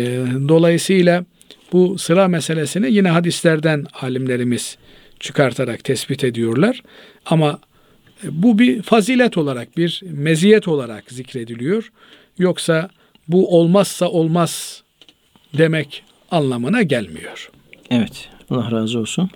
dolayısıyla 0.49 1.25
bu 1.73 1.99
sıra 1.99 2.29
meselesini 2.29 2.93
yine 2.93 3.09
hadislerden 3.09 3.87
alimlerimiz 4.01 4.79
çıkartarak 5.21 5.85
tespit 5.85 6.25
ediyorlar. 6.25 6.83
Ama 7.27 7.61
bu 8.23 8.59
bir 8.59 8.83
fazilet 8.83 9.39
olarak, 9.39 9.77
bir 9.77 10.03
meziyet 10.11 10.69
olarak 10.69 11.05
zikrediliyor. 11.13 11.93
Yoksa 12.39 12.91
bu 13.29 13.59
olmazsa 13.59 14.09
olmaz 14.09 14.83
demek 15.59 16.03
anlamına 16.31 16.83
gelmiyor. 16.83 17.51
Evet. 17.91 18.29
Allah 18.51 18.71
razı 18.71 18.99
olsun. 18.99 19.31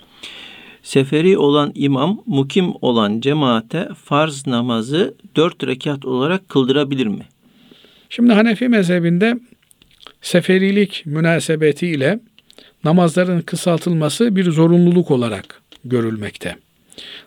Seferi 0.82 1.38
olan 1.38 1.72
imam, 1.74 2.22
mukim 2.26 2.72
olan 2.80 3.20
cemaate 3.20 3.88
farz 4.04 4.46
namazı 4.46 5.14
dört 5.36 5.66
rekat 5.66 6.04
olarak 6.04 6.48
kıldırabilir 6.48 7.06
mi? 7.06 7.24
Şimdi 8.08 8.32
Hanefi 8.32 8.68
mezhebinde 8.68 9.38
seferilik 10.22 11.02
münasebetiyle 11.06 12.20
namazların 12.84 13.40
kısaltılması 13.40 14.36
bir 14.36 14.50
zorunluluk 14.50 15.10
olarak 15.10 15.62
görülmekte. 15.84 16.56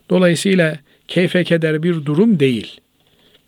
Dolayısıyla 0.10 0.80
keyfe 1.08 1.44
keder 1.44 1.84
bir 1.84 2.06
durum 2.06 2.40
değil. 2.40 2.82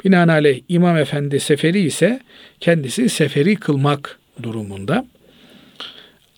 Binaenaleyh 0.06 0.62
imam 0.70 0.97
efendi 0.97 1.39
seferi 1.39 1.80
ise 1.80 2.20
kendisi 2.60 3.10
seferi 3.10 3.56
kılmak 3.56 4.20
durumunda. 4.43 5.06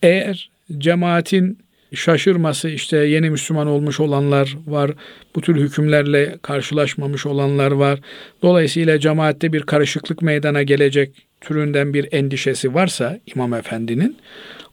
Eğer 0.04 0.50
cemaatin 0.78 1.58
şaşırması 1.94 2.70
işte 2.70 2.98
yeni 2.98 3.30
Müslüman 3.30 3.68
olmuş 3.68 4.00
olanlar 4.00 4.58
var. 4.68 4.92
Bu 5.36 5.42
tür 5.42 5.56
hükümlerle 5.56 6.38
karşılaşmamış 6.42 7.26
olanlar 7.26 7.72
var. 7.72 8.00
Dolayısıyla 8.42 9.00
cemaatte 9.00 9.54
bir 9.54 9.62
karışıklık 9.62 10.22
meydana 10.22 10.64
gelecek 10.64 11.28
türünden 11.42 11.94
bir 11.94 12.08
endişesi 12.12 12.74
varsa 12.74 13.20
İmam 13.36 13.54
Efendi'nin 13.54 14.18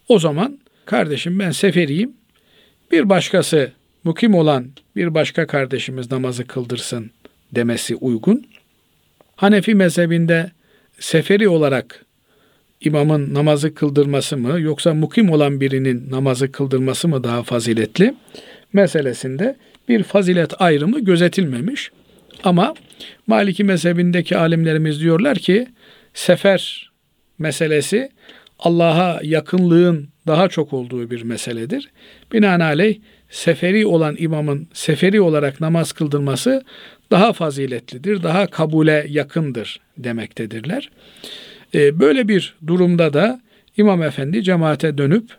o 0.09 0.19
zaman 0.19 0.59
kardeşim 0.85 1.39
ben 1.39 1.51
seferiyim. 1.51 2.13
Bir 2.93 3.09
başkası 3.09 3.73
mukim 4.05 4.35
olan 4.35 4.71
bir 4.97 5.15
başka 5.15 5.47
kardeşimiz 5.47 6.11
namazı 6.11 6.47
kıldırsın 6.47 7.11
demesi 7.53 7.97
uygun. 7.97 8.47
Hanefi 9.37 9.75
mezhebinde 9.75 10.51
seferi 10.99 11.49
olarak 11.49 12.05
imamın 12.87 13.35
namazı 13.35 13.75
kıldırması 13.75 14.37
mı 14.37 14.61
yoksa 14.61 14.95
mukim 14.95 15.31
olan 15.31 15.61
birinin 15.61 16.11
namazı 16.11 16.53
kıldırması 16.53 17.09
mı 17.09 17.25
daha 17.25 17.43
faziletli 17.43 18.15
meselesinde 18.73 19.57
bir 19.89 20.03
fazilet 20.03 20.61
ayrımı 20.61 21.01
gözetilmemiş. 21.01 21.91
Ama 22.45 22.75
Maliki 23.27 23.65
mezhebindeki 23.65 24.37
alimlerimiz 24.37 25.01
diyorlar 25.01 25.39
ki 25.39 25.67
sefer 26.15 26.91
meselesi 27.39 28.11
Allah'a 28.59 29.21
yakınlığın 29.23 30.09
daha 30.27 30.49
çok 30.49 30.73
olduğu 30.73 31.11
bir 31.11 31.23
meseledir. 31.23 31.91
Binaenaleyh 32.33 32.99
seferi 33.31 33.87
olan 33.87 34.17
imamın 34.19 34.69
seferi 34.73 35.21
olarak 35.21 35.61
namaz 35.61 35.93
kıldırması 35.93 36.63
daha 37.11 37.33
faziletlidir, 37.33 38.23
daha 38.23 38.47
kabule 38.47 39.07
yakındır 39.09 39.81
demektedirler. 39.99 40.91
Ee, 41.75 42.01
böyle 42.01 42.29
bir 42.29 42.55
durumda 42.67 43.13
da 43.13 43.41
İmam 43.77 44.03
Efendi 44.03 44.43
cemaate 44.43 44.99
dönüp 44.99 45.31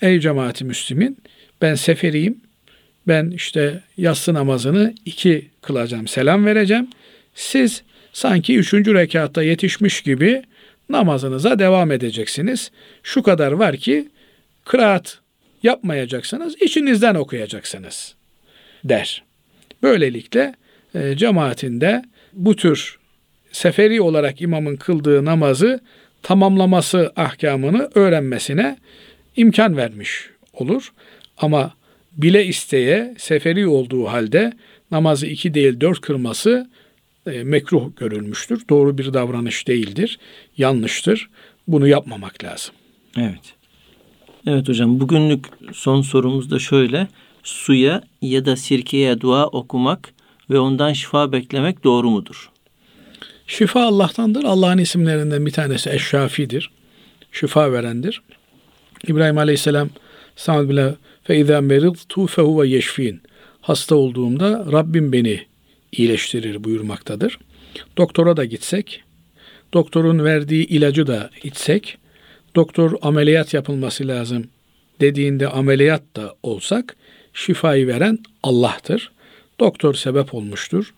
ey 0.00 0.20
cemaati 0.20 0.64
Müslümin 0.64 1.18
ben 1.62 1.74
seferiyim, 1.74 2.40
ben 3.08 3.30
işte 3.30 3.82
yatsı 3.96 4.34
namazını 4.34 4.94
iki 5.04 5.46
kılacağım, 5.62 6.08
selam 6.08 6.46
vereceğim. 6.46 6.88
Siz 7.34 7.82
sanki 8.12 8.56
üçüncü 8.56 8.94
rekatta 8.94 9.42
yetişmiş 9.42 10.00
gibi 10.00 10.42
namazınıza 10.88 11.58
devam 11.58 11.92
edeceksiniz. 11.92 12.70
Şu 13.02 13.22
kadar 13.22 13.52
var 13.52 13.76
ki 13.76 14.08
kıraat 14.64 15.18
yapmayacaksınız, 15.62 16.62
içinizden 16.62 17.14
okuyacaksınız 17.14 18.14
der. 18.84 19.22
Böylelikle 19.82 20.54
e, 20.94 21.16
cemaatinde 21.16 22.02
bu 22.32 22.56
tür 22.56 22.97
seferi 23.52 24.00
olarak 24.00 24.40
imamın 24.40 24.76
kıldığı 24.76 25.24
namazı 25.24 25.80
tamamlaması 26.22 27.12
ahkamını 27.16 27.90
öğrenmesine 27.94 28.78
imkan 29.36 29.76
vermiş 29.76 30.30
olur. 30.52 30.92
Ama 31.38 31.72
bile 32.12 32.46
isteye 32.46 33.14
seferi 33.18 33.66
olduğu 33.66 34.04
halde 34.04 34.52
namazı 34.90 35.26
iki 35.26 35.54
değil 35.54 35.80
dört 35.80 36.00
kırması 36.00 36.70
e, 37.26 37.44
mekruh 37.44 37.96
görülmüştür. 37.96 38.62
Doğru 38.70 38.98
bir 38.98 39.14
davranış 39.14 39.68
değildir. 39.68 40.18
Yanlıştır. 40.56 41.30
Bunu 41.68 41.88
yapmamak 41.88 42.44
lazım. 42.44 42.74
Evet. 43.16 43.54
Evet 44.46 44.68
hocam 44.68 45.00
bugünlük 45.00 45.46
son 45.72 46.02
sorumuz 46.02 46.50
da 46.50 46.58
şöyle. 46.58 47.08
Suya 47.42 48.02
ya 48.22 48.44
da 48.44 48.56
sirkeye 48.56 49.20
dua 49.20 49.46
okumak 49.46 50.14
ve 50.50 50.58
ondan 50.58 50.92
şifa 50.92 51.32
beklemek 51.32 51.84
doğru 51.84 52.10
mudur? 52.10 52.50
Şifa 53.48 53.82
Allah'tandır. 53.82 54.44
Allah'ın 54.44 54.78
isimlerinden 54.78 55.46
bir 55.46 55.50
tanesi 55.50 55.90
Eşşafi'dir. 55.90 56.70
Şifa 57.32 57.72
verendir. 57.72 58.22
İbrahim 59.06 59.38
Aleyhisselam 59.38 59.90
Sa'd 60.36 60.68
bile 60.68 60.94
fe 61.22 61.36
izâ 61.36 61.60
meridtu 61.60 62.26
fehuve 62.26 62.68
yeşfin. 62.68 63.22
Hasta 63.60 63.94
olduğumda 63.94 64.66
Rabbim 64.72 65.12
beni 65.12 65.46
iyileştirir 65.92 66.64
buyurmaktadır. 66.64 67.38
Doktora 67.96 68.36
da 68.36 68.44
gitsek, 68.44 69.02
doktorun 69.74 70.24
verdiği 70.24 70.66
ilacı 70.66 71.06
da 71.06 71.30
içsek, 71.42 71.98
doktor 72.56 72.92
ameliyat 73.02 73.54
yapılması 73.54 74.08
lazım 74.08 74.46
dediğinde 75.00 75.48
ameliyat 75.48 76.02
da 76.16 76.34
olsak, 76.42 76.96
şifayı 77.32 77.86
veren 77.86 78.18
Allah'tır. 78.42 79.10
Doktor 79.60 79.94
sebep 79.94 80.34
olmuştur. 80.34 80.94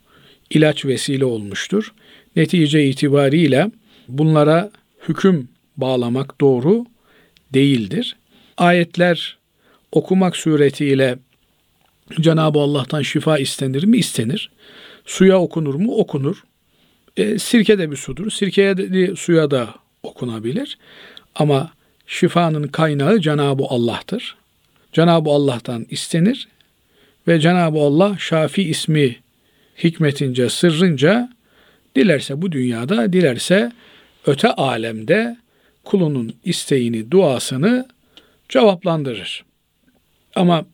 ilaç 0.51 0.85
vesile 0.85 1.25
olmuştur. 1.25 1.93
Netice 2.37 2.85
itibariyle 2.85 3.71
bunlara 4.09 4.71
hüküm 5.09 5.49
bağlamak 5.77 6.41
doğru 6.41 6.87
değildir. 7.55 8.17
Ayetler 8.57 9.39
okumak 9.93 10.37
suretiyle 10.37 11.19
Cenab-ı 12.21 12.59
Allah'tan 12.59 13.03
şifa 13.03 13.39
istenir 13.39 13.85
mi? 13.85 13.97
İstenir. 13.97 14.51
Suya 15.07 15.41
okunur 15.41 15.75
mu? 15.75 15.95
Okunur. 15.97 16.45
E, 17.17 17.39
sirke 17.39 17.79
de 17.79 17.91
bir 17.91 17.97
sudur. 17.97 18.31
Sirkeye 18.31 18.77
de 18.77 19.17
suya 19.17 19.51
da 19.51 19.75
okunabilir. 20.03 20.79
Ama 21.35 21.73
şifanın 22.07 22.69
kaynağı 22.69 23.21
Cenab-ı 23.21 23.65
Allah'tır. 23.69 24.37
Cenab-ı 24.93 25.31
Allah'tan 25.31 25.87
istenir 25.91 26.49
ve 27.29 27.41
Cenab-ı 27.41 27.79
Allah 27.79 28.17
Şafi 28.19 28.63
ismi 28.63 29.17
hikmetince, 29.85 30.49
sırrınca 30.49 31.31
dilerse 31.97 32.43
bu 32.43 32.53
dünyada, 32.53 33.13
dilerse 33.13 33.73
öte 34.27 34.49
alemde 34.49 35.37
kulunun 35.85 36.35
isteğini, 36.45 37.11
duasını 37.11 37.89
cevaplandırır. 38.49 39.45
Ama 40.35 40.65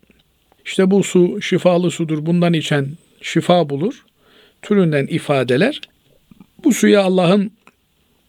işte 0.65 0.91
bu 0.91 1.03
su 1.03 1.43
şifalı 1.43 1.91
sudur, 1.91 2.27
bundan 2.27 2.53
içen 2.53 2.89
şifa 3.23 3.71
bulur. 3.71 4.05
Türünden 4.63 5.07
ifadeler. 5.07 5.81
Bu 6.65 6.73
suya 6.73 7.03
Allah'ın 7.03 7.53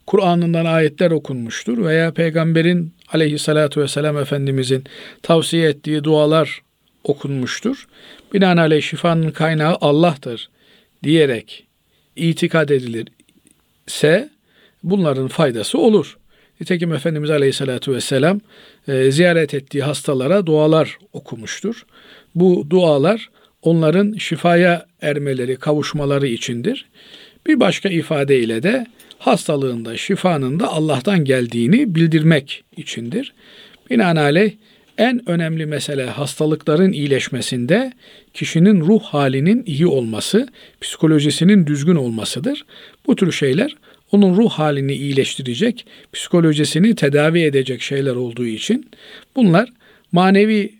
Kur'an'ından 0.07 0.65
ayetler 0.65 1.11
okunmuştur 1.11 1.85
veya 1.85 2.13
peygamberin 2.13 2.93
aleyhissalatu 3.13 3.81
vesselam 3.81 4.17
Efendimizin 4.17 4.83
tavsiye 5.23 5.69
ettiği 5.69 6.03
dualar 6.03 6.61
okunmuştur. 7.03 7.87
Binaenaleyh 8.33 8.81
şifanın 8.81 9.31
kaynağı 9.31 9.77
Allah'tır 9.81 10.49
diyerek 11.03 11.66
itikad 12.17 12.69
edilirse 12.69 14.29
bunların 14.83 15.27
faydası 15.27 15.77
olur. 15.77 16.17
Nitekim 16.61 16.93
Efendimiz 16.93 17.29
Aleyhisselatü 17.29 17.93
Vesselam 17.93 18.39
e, 18.87 19.11
ziyaret 19.11 19.53
ettiği 19.53 19.83
hastalara 19.83 20.45
dualar 20.45 20.97
okumuştur. 21.13 21.85
Bu 22.35 22.67
dualar 22.69 23.29
onların 23.61 24.13
şifaya 24.13 24.85
ermeleri, 25.01 25.55
kavuşmaları 25.55 26.27
içindir. 26.27 26.85
Bir 27.47 27.59
başka 27.59 27.89
ifadeyle 27.89 28.63
de 28.63 28.87
hastalığında, 29.19 29.97
şifanın 29.97 30.59
da 30.59 30.67
Allah'tan 30.67 31.25
geldiğini 31.25 31.95
bildirmek 31.95 32.63
içindir. 32.77 33.33
Binaenaleyh 33.89 34.51
en 34.97 35.29
önemli 35.29 35.65
mesele 35.65 36.05
hastalıkların 36.05 36.91
iyileşmesinde 36.91 37.93
kişinin 38.33 38.81
ruh 38.81 39.01
halinin 39.01 39.63
iyi 39.65 39.87
olması, 39.87 40.47
psikolojisinin 40.81 41.67
düzgün 41.67 41.95
olmasıdır. 41.95 42.65
Bu 43.05 43.15
tür 43.15 43.31
şeyler 43.31 43.75
onun 44.11 44.37
ruh 44.37 44.49
halini 44.49 44.93
iyileştirecek, 44.93 45.85
psikolojisini 46.13 46.95
tedavi 46.95 47.41
edecek 47.41 47.81
şeyler 47.81 48.15
olduğu 48.15 48.45
için 48.45 48.89
bunlar 49.35 49.69
manevi 50.11 50.73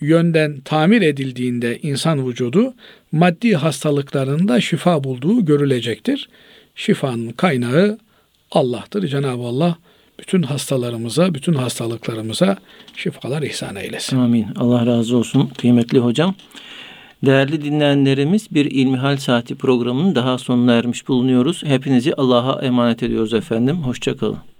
yönden 0.00 0.60
tamir 0.60 1.02
edildiğinde 1.02 1.78
insan 1.82 2.28
vücudu 2.28 2.74
maddi 3.12 3.54
hastalıklarında 3.54 4.60
şifa 4.60 5.04
bulduğu 5.04 5.44
görülecektir. 5.44 6.28
Şifanın 6.74 7.30
kaynağı 7.30 7.98
Allah'tır. 8.50 9.08
Cenab-ı 9.08 9.42
Allah 9.42 9.78
bütün 10.20 10.42
hastalarımıza, 10.42 11.34
bütün 11.34 11.54
hastalıklarımıza 11.54 12.56
şifalar 12.96 13.42
ihsan 13.42 13.76
eylesin. 13.76 14.18
Amin. 14.18 14.46
Allah 14.56 14.86
razı 14.86 15.16
olsun 15.16 15.50
kıymetli 15.58 15.98
hocam. 15.98 16.34
Değerli 17.26 17.64
dinleyenlerimiz 17.64 18.54
bir 18.54 18.64
İlmihal 18.64 19.16
Saati 19.16 19.54
programının 19.54 20.14
daha 20.14 20.38
sonuna 20.38 20.74
ermiş 20.74 21.08
bulunuyoruz. 21.08 21.62
Hepinizi 21.64 22.14
Allah'a 22.14 22.62
emanet 22.62 23.02
ediyoruz 23.02 23.34
efendim. 23.34 23.76
Hoşçakalın. 23.76 24.51